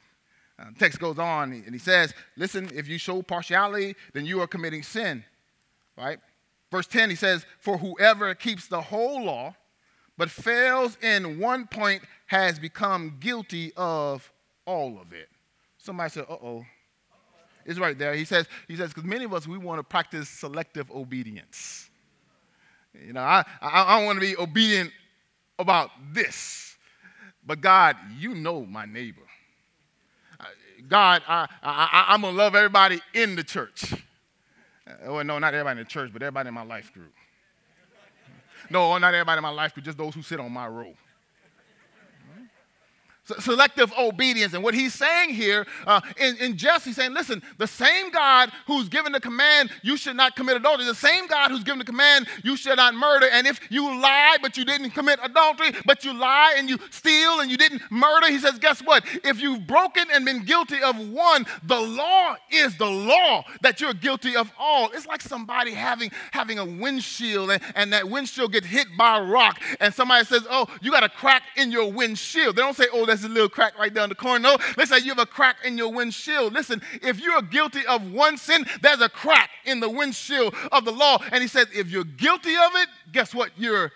Uh, 0.58 0.66
text 0.80 1.00
goes 1.00 1.20
on 1.20 1.52
and 1.52 1.74
he 1.74 1.80
says, 1.80 2.14
Listen, 2.38 2.70
if 2.74 2.88
you 2.88 2.98
show 2.98 3.22
partiality, 3.22 3.96
then 4.14 4.26
you 4.26 4.42
are 4.42 4.48
committing 4.48 4.84
sin. 4.84 5.24
Right? 5.98 6.20
Verse 6.72 6.88
10, 6.88 7.10
he 7.10 7.16
says, 7.16 7.46
For 7.60 7.78
whoever 7.78 8.34
keeps 8.36 8.68
the 8.68 8.82
whole 8.82 9.24
law 9.24 9.56
but 10.18 10.30
fails 10.30 10.98
in 11.02 11.40
one 11.40 11.68
point 11.68 12.04
has 12.28 12.58
become 12.58 13.18
guilty 13.20 13.74
of 13.76 14.32
all 14.66 14.98
of 15.00 15.12
it. 15.14 15.30
Somebody 15.78 16.10
said, 16.10 16.26
Uh 16.30 16.34
oh. 16.42 16.66
It's 17.66 17.80
right 17.80 17.98
there. 17.98 18.14
He 18.14 18.26
says, 18.26 18.48
he 18.68 18.76
says, 18.76 18.90
because 18.90 19.06
many 19.06 19.26
of 19.26 19.34
us, 19.34 19.48
we 19.48 19.58
want 19.58 19.80
to 19.80 19.84
practice 19.84 20.30
selective 20.30 20.92
obedience. 20.92 21.90
You 22.94 23.14
know, 23.14 23.22
I, 23.22 23.44
I, 23.60 23.82
I 23.82 24.06
want 24.06 24.18
to 24.18 24.22
be 24.22 24.38
obedient 24.38 24.92
about 25.58 25.90
this. 26.14 26.76
But 27.44 27.62
God, 27.62 27.96
you 28.20 28.36
know 28.36 28.66
my 28.66 28.86
neighbor. 28.86 29.25
God, 30.88 31.22
I, 31.28 31.48
I, 31.64 32.06
I'm 32.10 32.22
going 32.22 32.34
to 32.34 32.38
love 32.38 32.56
everybody 32.56 33.02
in 33.14 33.36
the 33.36 33.44
church. 33.44 33.94
Uh, 33.94 35.14
well, 35.14 35.24
no, 35.24 35.40
not 35.40 35.54
everybody 35.54 35.80
in 35.80 35.86
the 35.86 35.90
church, 35.90 36.12
but 36.14 36.22
everybody 36.22 36.48
in 36.50 36.54
my 36.54 36.64
life 36.64 36.94
group. 36.94 37.14
No, 38.70 38.98
not 38.98 39.14
everybody 39.14 39.38
in 39.38 39.44
my 39.44 39.50
life 39.50 39.74
group, 39.74 39.86
just 39.86 39.98
those 39.98 40.14
who 40.14 40.22
sit 40.22 40.40
on 40.40 40.52
my 40.52 40.68
row 40.68 40.94
selective 43.40 43.92
obedience. 43.98 44.54
And 44.54 44.64
what 44.64 44.74
he's 44.74 44.94
saying 44.94 45.32
here 45.32 45.66
uh, 45.88 46.02
in, 46.18 46.38
in 46.38 46.58
just, 46.58 46.86
he's 46.86 46.96
saying, 46.96 47.14
listen, 47.14 47.42
the 47.58 47.68
same 47.68 48.12
God 48.12 48.52
who's 48.68 48.90
given 48.90 49.12
the 49.12 49.20
command, 49.20 49.72
you 49.82 49.98
should 49.98 50.16
not 50.16 50.36
commit 50.36 50.58
adultery, 50.58 50.86
the 50.86 50.96
same 50.96 51.28
God 51.28 51.52
who's 51.52 51.64
given 51.64 51.80
the 51.80 51.86
command, 51.86 52.28
you 52.44 52.56
should 52.56 52.78
not 52.78 52.94
murder. 52.94 53.28
And 53.32 53.48
if 53.48 53.60
you 53.70 54.00
lie, 54.00 54.38
but 54.42 54.58
you 54.58 54.66
didn't 54.66 54.92
commit 54.92 55.20
adultery, 55.24 55.72
but 55.86 56.04
you 56.06 56.14
lie 56.14 56.56
and 56.58 56.70
you 56.70 56.78
steal 56.92 57.40
and 57.40 57.50
you 57.50 57.58
didn't 57.58 57.82
murder, 57.90 58.28
he 58.28 58.40
says, 58.40 58.60
guess 58.60 58.82
what? 58.82 59.04
If 59.24 59.42
you've 59.42 59.66
broken 59.66 60.06
and 60.14 60.26
been 60.26 60.44
guilty 60.44 60.82
of 60.82 60.98
one, 61.10 61.46
the 61.64 61.80
law 61.80 62.36
is 62.52 62.78
the 62.78 62.90
law 62.90 63.44
that 63.62 63.82
you're 63.82 63.94
guilty 63.94 64.36
of 64.36 64.52
all. 64.60 64.92
It's 64.94 65.08
like 65.08 65.22
somebody 65.22 65.72
having, 65.72 66.12
having 66.32 66.60
a 66.60 66.66
windshield 66.66 67.52
and, 67.52 67.62
and 67.76 67.94
that 67.94 68.10
windshield 68.10 68.52
gets 68.52 68.68
hit 68.68 68.88
by 68.98 69.18
a 69.18 69.24
rock 69.24 69.62
and 69.80 69.94
somebody 69.94 70.26
says, 70.26 70.46
oh, 70.50 70.68
you 70.82 70.92
got 70.92 71.04
a 71.04 71.10
crack 71.10 71.44
in 71.56 71.72
your 71.72 71.92
windshield. 71.92 72.56
They 72.56 72.62
don't 72.62 72.76
say, 72.76 72.88
oh, 72.94 73.06
there's 73.22 73.32
a 73.32 73.34
little 73.34 73.50
crack 73.50 73.78
right 73.80 73.94
down 73.94 74.10
the 74.10 74.16
corner. 74.16 74.40
No, 74.40 74.58
let's 74.78 74.92
say 74.92 75.00
you 75.00 75.10
have 75.10 75.20
a 75.20 75.26
crack 75.26 75.58
in 75.64 75.78
your 75.78 75.92
windshield. 75.92 76.54
Listen, 76.54 76.82
if 77.02 77.20
you're 77.20 77.42
guilty 77.42 77.86
of 77.86 78.12
one 78.12 78.38
sin, 78.38 78.66
there's 78.82 79.02
a 79.02 79.10
crack 79.10 79.50
in 79.64 79.80
the 79.80 79.90
windshield 79.90 80.54
of 80.72 80.84
the 80.84 80.92
law. 80.92 81.20
And 81.32 81.42
he 81.42 81.48
says, 81.48 81.68
if 81.74 81.90
you're 81.90 82.04
guilty 82.04 82.54
of 82.54 82.76
it, 82.76 82.90
guess 83.12 83.34
what? 83.34 83.52
You're 83.58 83.92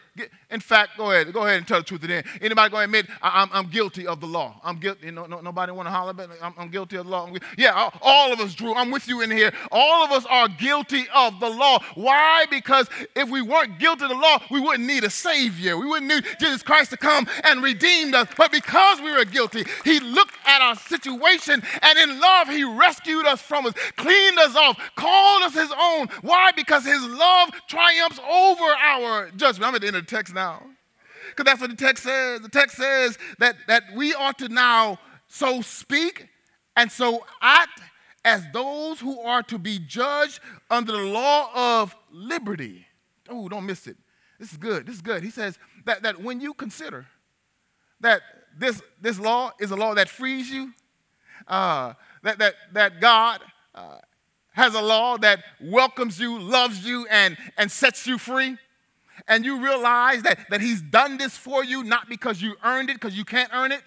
in 0.52 0.60
fact, 0.60 0.98
go 0.98 1.12
ahead, 1.12 1.32
go 1.32 1.46
ahead 1.46 1.58
and 1.58 1.68
tell 1.68 1.80
the 1.80 1.84
truth 1.84 2.02
today. 2.02 2.24
Anybody 2.42 2.72
going 2.72 2.92
to 2.92 3.00
admit 3.00 3.08
I, 3.22 3.48
am 3.54 3.68
guilty 3.70 4.08
of 4.08 4.20
the 4.20 4.26
law? 4.26 4.60
I'm 4.64 4.80
guilty. 4.80 5.12
Know, 5.12 5.26
no, 5.26 5.42
nobody 5.42 5.72
want 5.72 5.88
to 5.88 5.92
holler, 5.92 6.14
but 6.14 6.30
I'm, 6.42 6.54
I'm 6.58 6.70
guilty 6.70 6.98
of 6.98 7.06
the 7.06 7.12
law. 7.12 7.30
Yeah, 7.58 7.90
all, 8.02 8.34
of 8.34 8.40
us, 8.40 8.54
Drew. 8.56 8.74
I'm 8.74 8.92
with 8.92 9.08
you 9.08 9.22
in 9.22 9.32
here. 9.32 9.52
All 9.72 10.04
of 10.04 10.12
us 10.12 10.26
are 10.28 10.48
guilty 10.48 11.06
of 11.14 11.40
the 11.40 11.50
law. 11.50 11.80
Why? 11.96 12.46
Because 12.50 12.90
if 13.16 13.30
we 13.30 13.42
weren't 13.42 13.80
guilty 13.80 14.06
of 14.06 14.10
the 14.10 14.16
law, 14.16 14.40
we 14.50 14.60
wouldn't 14.60 14.88
need 14.88 15.04
a 15.04 15.10
savior. 15.10 15.78
We 15.78 15.86
wouldn't 15.86 16.08
need 16.12 16.26
Jesus 16.40 16.64
Christ 16.64 16.92
to 16.92 16.98
come 16.98 17.28
and 17.44 17.62
redeem 17.62 18.14
us. 18.14 18.28
But 18.36 18.52
because 18.52 19.02
we 19.02 19.12
were 19.12 19.26
guilty, 19.26 19.66
He 19.84 20.00
looked 20.00 20.36
at 20.46 20.62
our 20.62 20.76
situation 20.76 21.62
and 21.82 22.00
in 22.00 22.20
love 22.20 22.48
He 22.48 22.64
rescued 22.64 23.26
us 23.26 23.42
from 23.42 23.66
us, 23.66 23.74
cleaned 23.98 24.40
us 24.40 24.56
off, 24.56 24.80
called 24.96 25.44
us 25.44 25.54
His 25.54 25.72
own. 25.78 26.08
Why? 26.22 26.52
Because 26.56 26.86
His 26.86 27.04
love 27.04 27.50
triumphs 27.68 28.20
over 28.20 28.64
our 28.64 29.30
judgment. 29.32 29.68
I'm 29.68 29.76
at 29.76 29.82
the 29.82 29.88
end 29.88 29.96
of 29.96 30.08
text 30.10 30.34
now. 30.34 30.64
Because 31.30 31.46
that's 31.46 31.62
what 31.62 31.70
the 31.70 31.76
text 31.76 32.04
says. 32.04 32.42
The 32.42 32.50
text 32.50 32.78
says 32.78 33.18
that, 33.40 33.56
that 33.68 33.84
we 33.96 34.14
ought 34.14 34.38
to 34.40 34.50
now 34.50 35.00
so 35.28 35.62
speak 35.62 36.28
and 36.76 36.92
so 36.92 37.26
act 37.42 37.82
as 38.26 38.44
those 38.54 39.00
who 39.00 39.20
are 39.22 39.44
to 39.44 39.58
be 39.58 39.80
judged 39.80 40.40
under 40.70 40.92
the 40.92 41.04
law 41.04 41.50
of 41.54 41.96
liberty. 42.12 42.86
Oh, 43.30 43.48
don't 43.48 43.66
miss 43.66 43.88
it. 43.88 43.98
This 44.40 44.52
is 44.52 44.58
good. 44.58 44.86
This 44.86 44.96
is 44.96 45.02
good. 45.02 45.24
He 45.24 45.30
says 45.30 45.58
that, 45.86 46.04
that 46.04 46.22
when 46.22 46.42
you 46.42 46.54
consider 46.54 47.06
that 48.02 48.22
this, 48.58 48.82
this 49.02 49.20
law 49.20 49.52
is 49.60 49.72
a 49.72 49.76
law 49.76 49.94
that 49.96 50.10
frees 50.10 50.50
you, 50.50 50.74
uh, 51.48 51.94
that, 52.24 52.40
that, 52.40 52.56
that 52.74 53.00
God 53.00 53.42
uh, 53.76 54.00
has 54.52 54.74
a 54.76 54.82
law 54.82 55.18
that 55.18 55.44
welcomes 55.62 56.20
you, 56.20 56.40
loves 56.40 56.86
you, 56.86 57.08
and, 57.10 57.38
and 57.58 57.72
sets 57.72 58.08
you 58.08 58.18
free, 58.18 58.58
and 59.28 59.46
you 59.46 59.62
realize 59.62 60.24
that, 60.24 60.40
that 60.50 60.62
He's 60.62 60.82
done 60.82 61.18
this 61.18 61.38
for 61.38 61.64
you 61.64 61.84
not 61.84 62.10
because 62.10 62.42
you 62.42 62.56
earned 62.64 62.90
it, 62.90 62.94
because 62.94 63.18
you 63.18 63.26
can't 63.26 63.52
earn 63.54 63.72
it, 63.72 63.84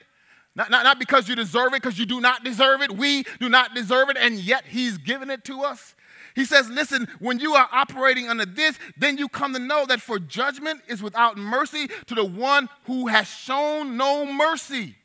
not, 0.54 0.70
not, 0.70 0.84
not 0.84 0.98
because 0.98 1.28
you 1.28 1.34
deserve 1.34 1.68
it, 1.68 1.82
because 1.82 1.98
you 1.98 2.06
do 2.06 2.20
not 2.20 2.44
deserve 2.44 2.82
it. 2.82 2.92
We 2.92 3.24
do 3.40 3.48
not 3.48 3.74
deserve 3.74 4.10
it, 4.10 4.16
and 4.18 4.36
yet 4.38 4.64
He's 4.66 4.98
given 4.98 5.30
it 5.30 5.44
to 5.44 5.62
us. 5.62 5.94
He 6.34 6.44
says, 6.44 6.68
Listen, 6.70 7.08
when 7.18 7.38
you 7.38 7.54
are 7.54 7.68
operating 7.72 8.28
under 8.28 8.46
this, 8.46 8.78
then 8.96 9.18
you 9.18 9.28
come 9.28 9.52
to 9.54 9.58
know 9.58 9.86
that 9.86 10.00
for 10.00 10.18
judgment 10.18 10.82
is 10.88 11.02
without 11.02 11.36
mercy 11.36 11.88
to 12.06 12.14
the 12.14 12.24
one 12.24 12.68
who 12.84 13.06
has 13.08 13.28
shown 13.28 13.96
no 13.96 14.30
mercy. 14.30 14.96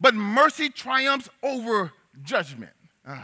But 0.00 0.14
mercy 0.14 0.68
triumphs 0.70 1.28
over 1.42 1.92
judgment. 2.22 2.72
Uh, 3.06 3.18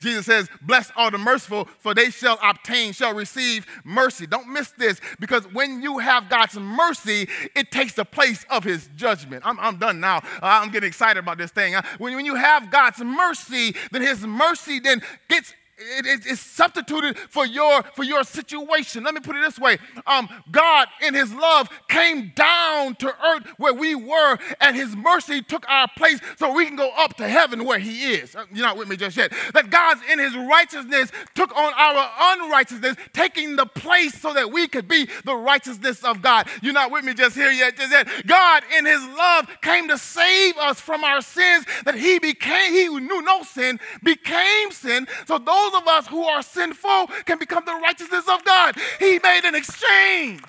Jesus 0.00 0.26
says, 0.26 0.48
Blessed 0.62 0.92
are 0.96 1.10
the 1.10 1.18
merciful, 1.18 1.68
for 1.78 1.94
they 1.94 2.10
shall 2.10 2.38
obtain, 2.42 2.92
shall 2.92 3.14
receive 3.14 3.66
mercy. 3.84 4.26
Don't 4.26 4.48
miss 4.48 4.70
this, 4.72 5.00
because 5.20 5.44
when 5.52 5.82
you 5.82 5.98
have 5.98 6.28
God's 6.28 6.58
mercy, 6.58 7.28
it 7.54 7.70
takes 7.70 7.94
the 7.94 8.04
place 8.04 8.44
of 8.50 8.64
his 8.64 8.88
judgment. 8.94 9.42
I'm, 9.46 9.58
I'm 9.60 9.78
done 9.78 10.00
now. 10.00 10.18
Uh, 10.18 10.22
I'm 10.42 10.70
getting 10.70 10.88
excited 10.88 11.18
about 11.18 11.38
this 11.38 11.50
thing. 11.50 11.74
Uh, 11.74 11.82
when, 11.98 12.14
when 12.14 12.24
you 12.24 12.34
have 12.34 12.70
God's 12.70 13.00
mercy, 13.00 13.74
then 13.92 14.02
his 14.02 14.26
mercy 14.26 14.80
then 14.80 15.02
gets 15.28 15.54
it, 15.76 16.06
it, 16.06 16.26
it's 16.26 16.40
substituted 16.40 17.18
for 17.18 17.46
your 17.46 17.82
for 17.94 18.04
your 18.04 18.24
situation. 18.24 19.04
Let 19.04 19.14
me 19.14 19.20
put 19.20 19.36
it 19.36 19.42
this 19.42 19.58
way: 19.58 19.78
um, 20.06 20.28
God, 20.50 20.88
in 21.02 21.14
His 21.14 21.32
love, 21.32 21.68
came 21.88 22.32
down 22.34 22.94
to 22.96 23.08
earth 23.08 23.46
where 23.56 23.74
we 23.74 23.94
were, 23.94 24.38
and 24.60 24.76
His 24.76 24.94
mercy 24.94 25.42
took 25.42 25.68
our 25.68 25.88
place, 25.96 26.20
so 26.38 26.52
we 26.52 26.66
can 26.66 26.76
go 26.76 26.90
up 26.96 27.16
to 27.16 27.28
heaven 27.28 27.64
where 27.64 27.78
He 27.78 28.12
is. 28.12 28.36
Uh, 28.36 28.44
you're 28.52 28.66
not 28.66 28.76
with 28.76 28.88
me 28.88 28.96
just 28.96 29.16
yet. 29.16 29.32
That 29.52 29.70
God, 29.70 29.98
in 30.10 30.18
His 30.18 30.36
righteousness, 30.36 31.10
took 31.34 31.54
on 31.56 31.72
our 31.74 32.10
unrighteousness, 32.36 32.96
taking 33.12 33.56
the 33.56 33.66
place 33.66 34.20
so 34.20 34.32
that 34.32 34.52
we 34.52 34.68
could 34.68 34.86
be 34.86 35.08
the 35.24 35.34
righteousness 35.34 36.04
of 36.04 36.22
God. 36.22 36.48
You're 36.62 36.72
not 36.72 36.90
with 36.90 37.04
me 37.04 37.14
just 37.14 37.34
here 37.34 37.50
yet. 37.50 37.76
Just 37.76 37.90
yet. 37.90 38.08
God, 38.26 38.62
in 38.76 38.86
His 38.86 39.02
love, 39.16 39.48
came 39.62 39.88
to 39.88 39.98
save 39.98 40.56
us 40.58 40.80
from 40.80 41.04
our 41.04 41.20
sins. 41.20 41.64
That 41.84 41.96
He 41.96 42.18
became, 42.18 42.72
He 42.72 42.86
who 42.86 43.00
knew 43.00 43.22
no 43.22 43.42
sin, 43.42 43.80
became 44.02 44.70
sin. 44.70 45.08
So 45.26 45.38
those 45.38 45.63
those 45.64 45.80
of 45.80 45.88
us 45.88 46.06
who 46.06 46.22
are 46.24 46.42
sinful 46.42 47.08
can 47.24 47.38
become 47.38 47.64
the 47.64 47.74
righteousness 47.74 48.24
of 48.28 48.44
God. 48.44 48.76
He 48.98 49.18
made 49.22 49.44
an 49.44 49.54
exchange. 49.54 50.42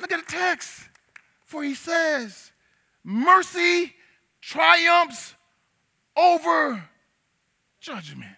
Look 0.00 0.12
at 0.12 0.26
the 0.26 0.32
text. 0.32 0.88
For 1.44 1.62
he 1.62 1.74
says, 1.74 2.50
mercy 3.04 3.94
triumphs 4.40 5.34
over 6.16 6.82
judgment. 7.80 8.36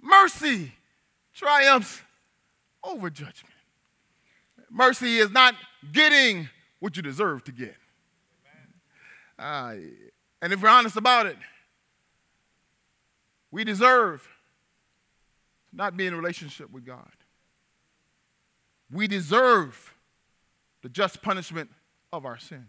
Mercy 0.00 0.72
triumphs 1.34 2.02
over 2.82 3.08
judgment. 3.08 3.54
Mercy 4.70 5.18
is 5.18 5.30
not 5.30 5.54
getting 5.92 6.48
what 6.80 6.96
you 6.96 7.02
deserve 7.02 7.44
to 7.44 7.52
get. 7.52 7.76
Uh, 9.38 9.74
and 10.42 10.52
if 10.52 10.62
we're 10.62 10.68
honest 10.68 10.96
about 10.96 11.26
it, 11.26 11.36
we 13.54 13.62
deserve 13.62 14.28
not 15.72 15.96
be 15.96 16.08
in 16.08 16.14
relationship 16.16 16.72
with 16.72 16.84
God. 16.84 17.12
We 18.90 19.06
deserve 19.06 19.94
the 20.82 20.88
just 20.88 21.22
punishment 21.22 21.70
of 22.12 22.26
our 22.26 22.36
sins. 22.36 22.64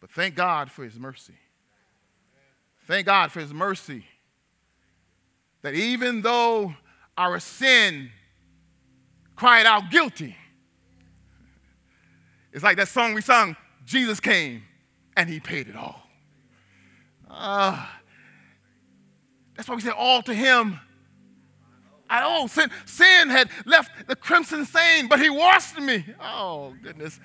But 0.00 0.12
thank 0.12 0.36
God 0.36 0.70
for 0.70 0.84
His 0.84 0.96
mercy. 0.96 1.34
Thank 2.86 3.06
God 3.06 3.32
for 3.32 3.40
His 3.40 3.52
mercy. 3.52 4.04
That 5.62 5.74
even 5.74 6.22
though 6.22 6.76
our 7.18 7.40
sin 7.40 8.12
cried 9.34 9.66
out 9.66 9.90
guilty, 9.90 10.36
it's 12.52 12.62
like 12.62 12.76
that 12.76 12.86
song 12.86 13.12
we 13.12 13.22
sung 13.22 13.56
Jesus 13.84 14.20
came 14.20 14.62
and 15.16 15.28
He 15.28 15.40
paid 15.40 15.66
it 15.66 15.74
all. 15.74 16.00
Uh, 17.28 17.84
that's 19.56 19.68
why 19.68 19.74
we 19.74 19.80
say 19.80 19.90
all 19.90 20.22
to 20.22 20.34
him. 20.34 20.80
I 22.08 22.22
oh, 22.24 22.46
sin, 22.46 22.70
sin 22.84 23.30
had 23.30 23.48
left 23.64 24.06
the 24.06 24.16
crimson 24.16 24.66
stain, 24.66 25.08
but 25.08 25.18
he 25.18 25.30
washed 25.30 25.78
me. 25.78 26.04
Oh, 26.20 26.74
goodness. 26.82 27.18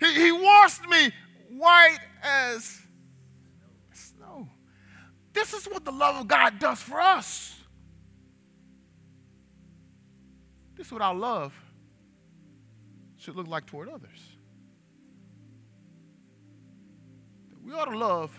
He, 0.00 0.14
he 0.14 0.32
washed 0.32 0.86
me 0.88 1.12
white 1.50 1.98
as 2.22 2.80
snow. 3.92 4.48
This 5.32 5.54
is 5.54 5.66
what 5.66 5.84
the 5.84 5.92
love 5.92 6.16
of 6.16 6.28
God 6.28 6.58
does 6.58 6.80
for 6.80 7.00
us. 7.00 7.56
This 10.76 10.86
is 10.86 10.92
what 10.92 11.02
our 11.02 11.14
love 11.14 11.52
should 13.16 13.36
look 13.36 13.48
like 13.48 13.66
toward 13.66 13.88
others. 13.88 14.36
We 17.64 17.72
ought 17.74 17.90
to 17.90 17.98
love 17.98 18.36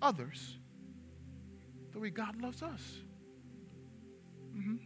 others 0.00 0.57
the 1.98 2.02
way 2.02 2.10
God 2.10 2.40
loves 2.40 2.62
us. 2.62 2.80
Mm-hmm. 4.56 4.76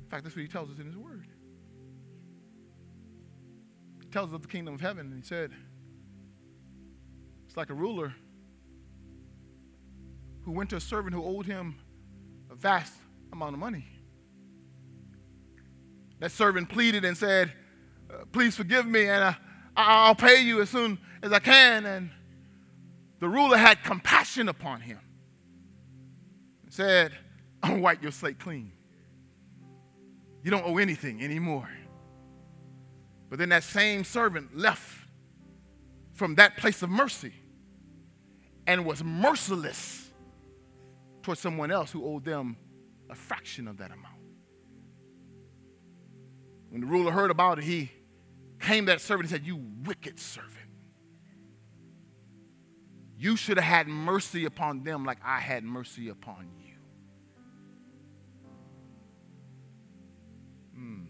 In 0.00 0.10
fact, 0.10 0.24
that's 0.24 0.34
what 0.34 0.42
he 0.42 0.48
tells 0.48 0.70
us 0.70 0.78
in 0.80 0.86
his 0.86 0.96
word. 0.96 1.24
He 4.02 4.08
tells 4.08 4.30
us 4.30 4.34
of 4.34 4.42
the 4.42 4.48
kingdom 4.48 4.74
of 4.74 4.80
heaven, 4.80 5.06
and 5.06 5.22
he 5.22 5.26
said, 5.26 5.52
it's 7.46 7.56
like 7.56 7.70
a 7.70 7.74
ruler 7.74 8.12
who 10.44 10.50
went 10.50 10.70
to 10.70 10.76
a 10.76 10.80
servant 10.80 11.14
who 11.14 11.24
owed 11.24 11.46
him 11.46 11.76
a 12.50 12.56
vast 12.56 12.94
amount 13.32 13.54
of 13.54 13.60
money. 13.60 13.86
That 16.18 16.32
servant 16.32 16.68
pleaded 16.68 17.04
and 17.04 17.16
said, 17.16 17.52
uh, 18.12 18.24
Please 18.32 18.56
forgive 18.56 18.86
me, 18.86 19.06
and 19.06 19.22
uh, 19.22 19.32
I'll 19.76 20.16
pay 20.16 20.42
you 20.42 20.60
as 20.60 20.70
soon 20.70 20.98
as 21.22 21.32
I 21.32 21.38
can. 21.38 21.86
And 21.86 22.10
the 23.22 23.28
ruler 23.28 23.56
had 23.56 23.84
compassion 23.84 24.48
upon 24.48 24.80
him 24.80 24.98
and 26.64 26.72
said, 26.72 27.12
I'll 27.62 27.78
wipe 27.78 28.02
your 28.02 28.10
slate 28.10 28.40
clean. 28.40 28.72
You 30.42 30.50
don't 30.50 30.66
owe 30.66 30.78
anything 30.78 31.22
anymore. 31.22 31.68
But 33.30 33.38
then 33.38 33.50
that 33.50 33.62
same 33.62 34.02
servant 34.02 34.56
left 34.56 35.06
from 36.14 36.34
that 36.34 36.56
place 36.56 36.82
of 36.82 36.90
mercy 36.90 37.32
and 38.66 38.84
was 38.84 39.04
merciless 39.04 40.10
towards 41.22 41.40
someone 41.40 41.70
else 41.70 41.92
who 41.92 42.04
owed 42.04 42.24
them 42.24 42.56
a 43.08 43.14
fraction 43.14 43.68
of 43.68 43.76
that 43.76 43.92
amount. 43.92 44.18
When 46.70 46.80
the 46.80 46.88
ruler 46.88 47.12
heard 47.12 47.30
about 47.30 47.58
it, 47.58 47.64
he 47.64 47.92
came 48.58 48.86
to 48.86 48.90
that 48.90 49.00
servant 49.00 49.30
and 49.30 49.40
said, 49.40 49.46
You 49.46 49.62
wicked 49.84 50.18
servant. 50.18 50.56
You 53.22 53.36
should 53.36 53.56
have 53.56 53.64
had 53.64 53.86
mercy 53.86 54.46
upon 54.46 54.82
them 54.82 55.04
like 55.04 55.18
I 55.24 55.38
had 55.38 55.62
mercy 55.62 56.08
upon 56.08 56.48
you. 56.58 56.74
Hmm. 60.74 61.04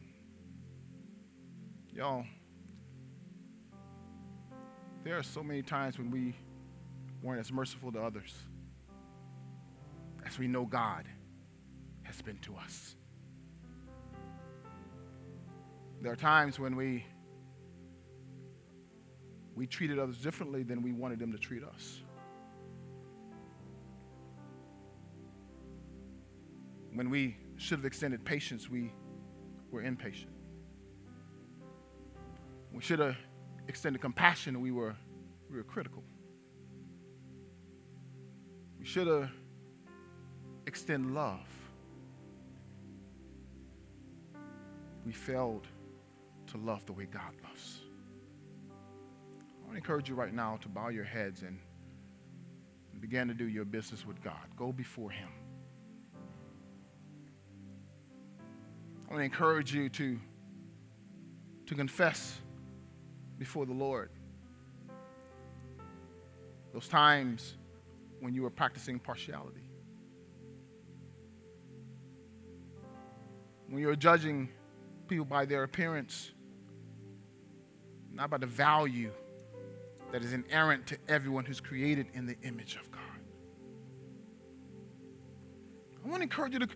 Y'all, 1.90 2.26
there 5.04 5.16
are 5.16 5.22
so 5.22 5.42
many 5.42 5.62
times 5.62 5.96
when 5.96 6.10
we 6.10 6.36
weren't 7.22 7.40
as 7.40 7.50
merciful 7.50 7.90
to 7.92 8.02
others 8.02 8.34
as 10.26 10.38
we 10.38 10.46
know 10.46 10.66
God 10.66 11.06
has 12.02 12.20
been 12.20 12.36
to 12.40 12.56
us. 12.56 12.94
There 16.02 16.12
are 16.12 16.16
times 16.16 16.58
when 16.58 16.76
we 16.76 17.06
we 19.54 19.66
treated 19.66 19.98
others 19.98 20.18
differently 20.18 20.62
than 20.62 20.82
we 20.82 20.92
wanted 20.92 21.18
them 21.18 21.32
to 21.32 21.38
treat 21.38 21.62
us. 21.62 22.00
When 26.94 27.10
we 27.10 27.36
should 27.56 27.78
have 27.78 27.84
extended 27.84 28.24
patience, 28.24 28.68
we 28.70 28.92
were 29.70 29.82
impatient. 29.82 30.32
We 32.72 32.82
should 32.82 32.98
have 32.98 33.16
extended 33.68 34.00
compassion, 34.00 34.60
we 34.60 34.70
were, 34.70 34.96
we 35.50 35.56
were 35.56 35.64
critical. 35.64 36.02
We 38.78 38.86
should 38.86 39.06
have 39.06 39.30
extended 40.66 41.12
love. 41.12 41.46
We 45.04 45.12
failed 45.12 45.66
to 46.48 46.58
love 46.58 46.84
the 46.86 46.92
way 46.92 47.06
God 47.06 47.32
loves 47.42 47.82
want 49.72 49.82
to 49.82 49.88
encourage 49.90 50.08
you 50.10 50.14
right 50.14 50.34
now 50.34 50.58
to 50.60 50.68
bow 50.68 50.88
your 50.88 51.02
heads 51.02 51.40
and 51.40 51.58
begin 53.00 53.26
to 53.26 53.32
do 53.32 53.48
your 53.48 53.64
business 53.64 54.06
with 54.06 54.22
God. 54.22 54.36
Go 54.54 54.70
before 54.70 55.10
Him. 55.10 55.30
I 59.08 59.10
want 59.10 59.20
to 59.20 59.24
encourage 59.24 59.74
you 59.74 59.88
to, 59.88 60.18
to 61.64 61.74
confess 61.74 62.38
before 63.38 63.64
the 63.64 63.72
Lord 63.72 64.10
those 66.74 66.86
times 66.86 67.56
when 68.20 68.34
you 68.34 68.42
were 68.42 68.50
practicing 68.50 68.98
partiality. 68.98 69.64
When 73.68 73.80
you 73.80 73.86
were 73.86 73.96
judging 73.96 74.50
people 75.08 75.24
by 75.24 75.46
their 75.46 75.62
appearance, 75.62 76.30
not 78.12 78.28
by 78.28 78.36
the 78.36 78.44
value 78.44 79.12
that 80.12 80.22
is 80.22 80.32
inerrant 80.32 80.86
to 80.86 80.98
everyone 81.08 81.44
who's 81.44 81.60
created 81.60 82.06
in 82.14 82.26
the 82.26 82.36
image 82.42 82.76
of 82.76 82.90
God. 82.92 83.00
I 86.04 86.08
want 86.08 86.18
to 86.18 86.22
encourage 86.24 86.52
you 86.52 86.60
to, 86.60 86.68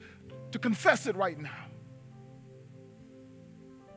to 0.52 0.58
confess 0.58 1.06
it 1.06 1.16
right 1.16 1.38
now. 1.38 1.66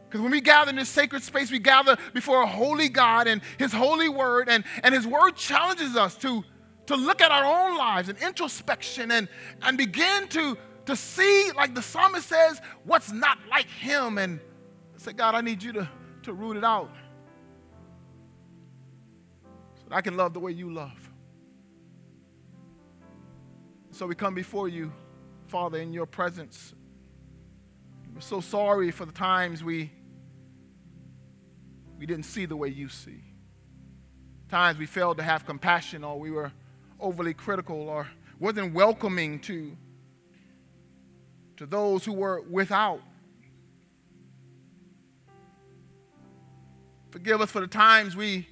Because 0.06 0.22
when 0.22 0.32
we 0.32 0.42
gather 0.42 0.72
in 0.72 0.76
this 0.76 0.90
sacred 0.90 1.24
space, 1.24 1.52
we 1.52 1.60
gather 1.60 1.96
before 2.14 2.42
a 2.42 2.48
holy 2.48 2.90
God 2.90 3.28
and 3.28 3.42
His 3.58 3.72
holy 3.72 4.10
word, 4.10 4.50
and, 4.50 4.64
and 4.84 4.94
His 4.94 5.06
word 5.06 5.36
challenges 5.36 5.96
us 5.96 6.16
to, 6.18 6.44
to 6.88 6.96
look 6.96 7.22
at 7.22 7.32
our 7.32 7.46
own 7.46 7.78
lives 7.78 8.10
and 8.10 8.18
introspection 8.18 9.12
and, 9.12 9.30
and 9.62 9.78
begin 9.78 10.28
to, 10.30 10.58
to 10.88 10.96
see, 10.96 11.52
like 11.56 11.76
the 11.76 11.82
psalmist 11.84 12.28
says, 12.28 12.60
what's 12.84 13.12
not 13.12 13.38
like 13.50 13.68
Him 13.68 14.18
and 14.18 14.40
say, 14.98 15.14
God, 15.14 15.36
I 15.36 15.42
need 15.42 15.62
you 15.62 15.74
to, 15.74 15.90
to 16.24 16.34
root 16.34 16.58
it 16.58 16.64
out. 16.64 16.90
But 19.90 19.96
I 19.96 20.02
can 20.02 20.16
love 20.16 20.34
the 20.34 20.40
way 20.40 20.52
you 20.52 20.72
love. 20.72 21.10
So 23.92 24.06
we 24.06 24.16
come 24.16 24.36
before 24.36 24.70
you, 24.70 24.94
Father, 25.48 25.80
in 25.80 25.92
your 25.92 26.06
presence. 26.06 26.74
We're 28.14 28.22
so 28.22 28.40
sorry 28.40 28.92
for 28.92 29.06
the 29.06 29.12
times 29.12 29.64
we, 29.64 29.92
we 31.98 32.06
didn't 32.06 32.26
see 32.26 32.46
the 32.46 32.56
way 32.56 32.70
you 32.70 32.88
see. 32.88 33.24
Times 34.48 34.78
we 34.78 34.86
failed 34.86 35.18
to 35.18 35.24
have 35.24 35.46
compassion 35.46 36.04
or 36.04 36.20
we 36.20 36.32
were 36.32 36.52
overly 37.00 37.34
critical 37.34 37.90
or 37.90 38.08
wasn't 38.40 38.74
welcoming 38.74 39.40
to, 39.40 39.76
to 41.58 41.66
those 41.66 42.06
who 42.06 42.14
were 42.14 42.42
without. 42.42 43.02
Forgive 47.10 47.42
us 47.42 47.52
for 47.52 47.60
the 47.60 47.68
times 47.68 48.16
we, 48.16 48.48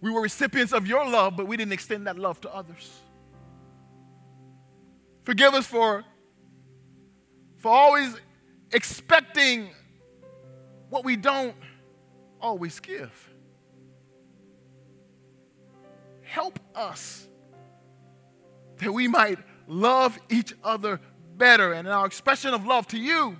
we 0.00 0.10
were 0.10 0.20
recipients 0.20 0.72
of 0.72 0.86
your 0.86 1.08
love, 1.08 1.36
but 1.36 1.46
we 1.46 1.56
didn't 1.56 1.72
extend 1.72 2.06
that 2.06 2.18
love 2.18 2.40
to 2.42 2.54
others. 2.54 3.00
Forgive 5.24 5.54
us 5.54 5.66
for, 5.66 6.04
for 7.58 7.72
always 7.72 8.14
expecting 8.72 9.70
what 10.88 11.04
we 11.04 11.16
don't 11.16 11.54
always 12.40 12.78
give. 12.80 13.30
Help 16.22 16.58
us 16.74 17.26
that 18.78 18.92
we 18.92 19.08
might 19.08 19.38
love 19.66 20.18
each 20.28 20.54
other 20.62 21.00
better. 21.36 21.72
And 21.72 21.86
in 21.88 21.92
our 21.92 22.06
expression 22.06 22.54
of 22.54 22.66
love 22.66 22.86
to 22.88 22.98
you, 22.98 23.36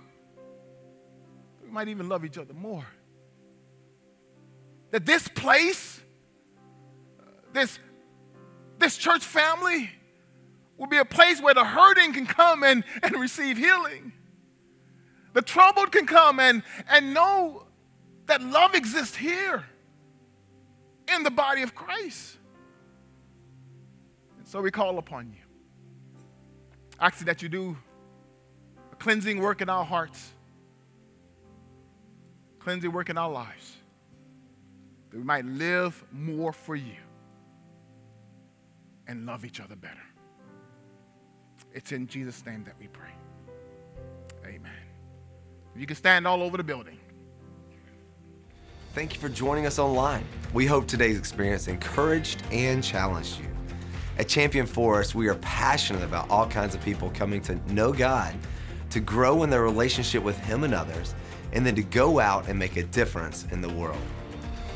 we 1.63 1.71
might 1.71 1.89
even 1.89 2.09
love 2.09 2.25
each 2.25 2.39
other 2.39 2.55
more. 2.55 2.87
That 4.91 5.05
this 5.05 5.29
place, 5.29 6.01
this, 7.57 7.79
this 8.79 8.97
church 8.97 9.25
family, 9.25 9.91
will 10.77 10.87
be 10.87 10.99
a 10.99 11.05
place 11.05 11.41
where 11.41 11.55
the 11.55 11.65
hurting 11.65 12.13
can 12.13 12.27
come 12.27 12.63
and, 12.63 12.85
and 13.03 13.17
receive 13.17 13.57
healing. 13.57 14.13
The 15.33 15.43
troubled 15.43 15.93
can 15.93 16.07
come 16.07 16.41
and, 16.41 16.63
and 16.89 17.15
know 17.15 17.67
that 18.27 18.43
love 18.43 18.75
exists 18.75 19.17
here 19.17 19.65
in 21.15 21.23
the 21.23 21.31
body 21.31 21.63
of 21.63 21.75
Christ. 21.75 22.37
And 24.39 24.47
so 24.47 24.61
we 24.61 24.71
call 24.71 24.99
upon 24.99 25.31
you. 25.31 25.43
Asking 26.99 27.27
that 27.27 27.43
you 27.43 27.49
do 27.49 27.77
a 28.93 28.97
cleansing 28.97 29.41
work 29.41 29.61
in 29.61 29.69
our 29.69 29.85
hearts, 29.85 30.33
cleansing 32.59 32.91
work 32.91 33.11
in 33.11 33.19
our 33.19 33.31
lives, 33.31 33.77
that 35.11 35.19
we 35.19 35.25
might 35.25 35.45
live 35.45 36.03
more 36.11 36.53
for 36.53 36.75
you 36.75 36.97
and 39.09 39.27
love 39.27 39.45
each 39.45 39.61
other 39.61 39.77
better. 39.77 39.95
It's 41.73 41.93
in 41.93 42.07
Jesus' 42.07 42.45
name 42.47 42.65
that 42.65 42.75
we 42.81 42.87
pray. 42.89 43.11
Amen. 44.45 44.73
You 45.77 45.87
can 45.87 45.97
stand 45.97 46.27
all 46.27 46.43
over 46.43 46.57
the 46.57 46.65
building. 46.65 46.99
Thank 48.95 49.13
you 49.15 49.21
for 49.21 49.29
joining 49.29 49.67
us 49.67 49.79
online. 49.79 50.25
We 50.55 50.65
hope 50.65 50.87
today's 50.87 51.19
experience 51.19 51.69
encouraged 51.69 52.43
and 52.51 52.83
challenged 52.83 53.39
you. 53.39 53.49
At 54.17 54.29
Champion 54.29 54.65
Forest, 54.65 55.15
we 55.15 55.29
are 55.29 55.35
passionate 55.37 56.03
about 56.03 56.31
all 56.31 56.47
kinds 56.47 56.75
of 56.75 56.83
people 56.83 57.11
coming 57.11 57.43
to 57.43 57.57
know 57.75 57.93
God, 57.93 58.35
to 58.89 59.01
grow 59.01 59.43
in 59.43 59.51
their 59.51 59.63
relationship 59.63 60.23
with 60.23 60.39
Him 60.39 60.65
and 60.65 60.73
others, 60.73 61.15
and 61.53 61.67
then 61.67 61.75
to 61.75 61.83
go 61.83 62.19
out 62.19 62.49
and 62.49 62.59
make 62.59 62.79
a 62.79 62.85
difference 62.85 63.47
in 63.51 63.61
the 63.61 63.69
world. 63.69 64.01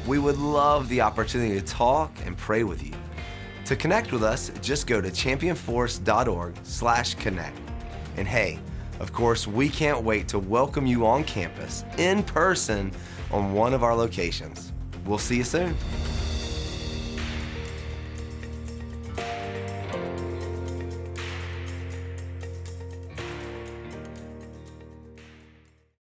We 0.07 0.19
would 0.19 0.37
love 0.37 0.91
the 0.91 1.01
opportunity 1.01 1.59
to 1.59 1.65
talk 1.65 2.13
and 2.27 2.37
pray 2.37 2.65
with 2.65 2.87
you. 2.87 2.93
To 3.71 3.77
connect 3.77 4.11
with 4.11 4.25
us, 4.25 4.51
just 4.61 4.89
go 4.89 5.01
to 5.01 5.11
championforest.org/connect. 5.11 7.59
And 8.17 8.27
hey, 8.27 8.59
of 8.99 9.13
course, 9.13 9.47
we 9.47 9.69
can't 9.69 10.03
wait 10.03 10.27
to 10.27 10.41
welcome 10.41 10.87
you 10.87 11.07
on 11.07 11.23
campus 11.23 11.85
in 11.97 12.25
person 12.25 12.91
on 13.31 13.53
one 13.53 13.73
of 13.73 13.85
our 13.85 13.95
locations. 13.95 14.73
We'll 15.07 15.19
see 15.19 15.37
you 15.37 15.45
soon. 15.45 15.77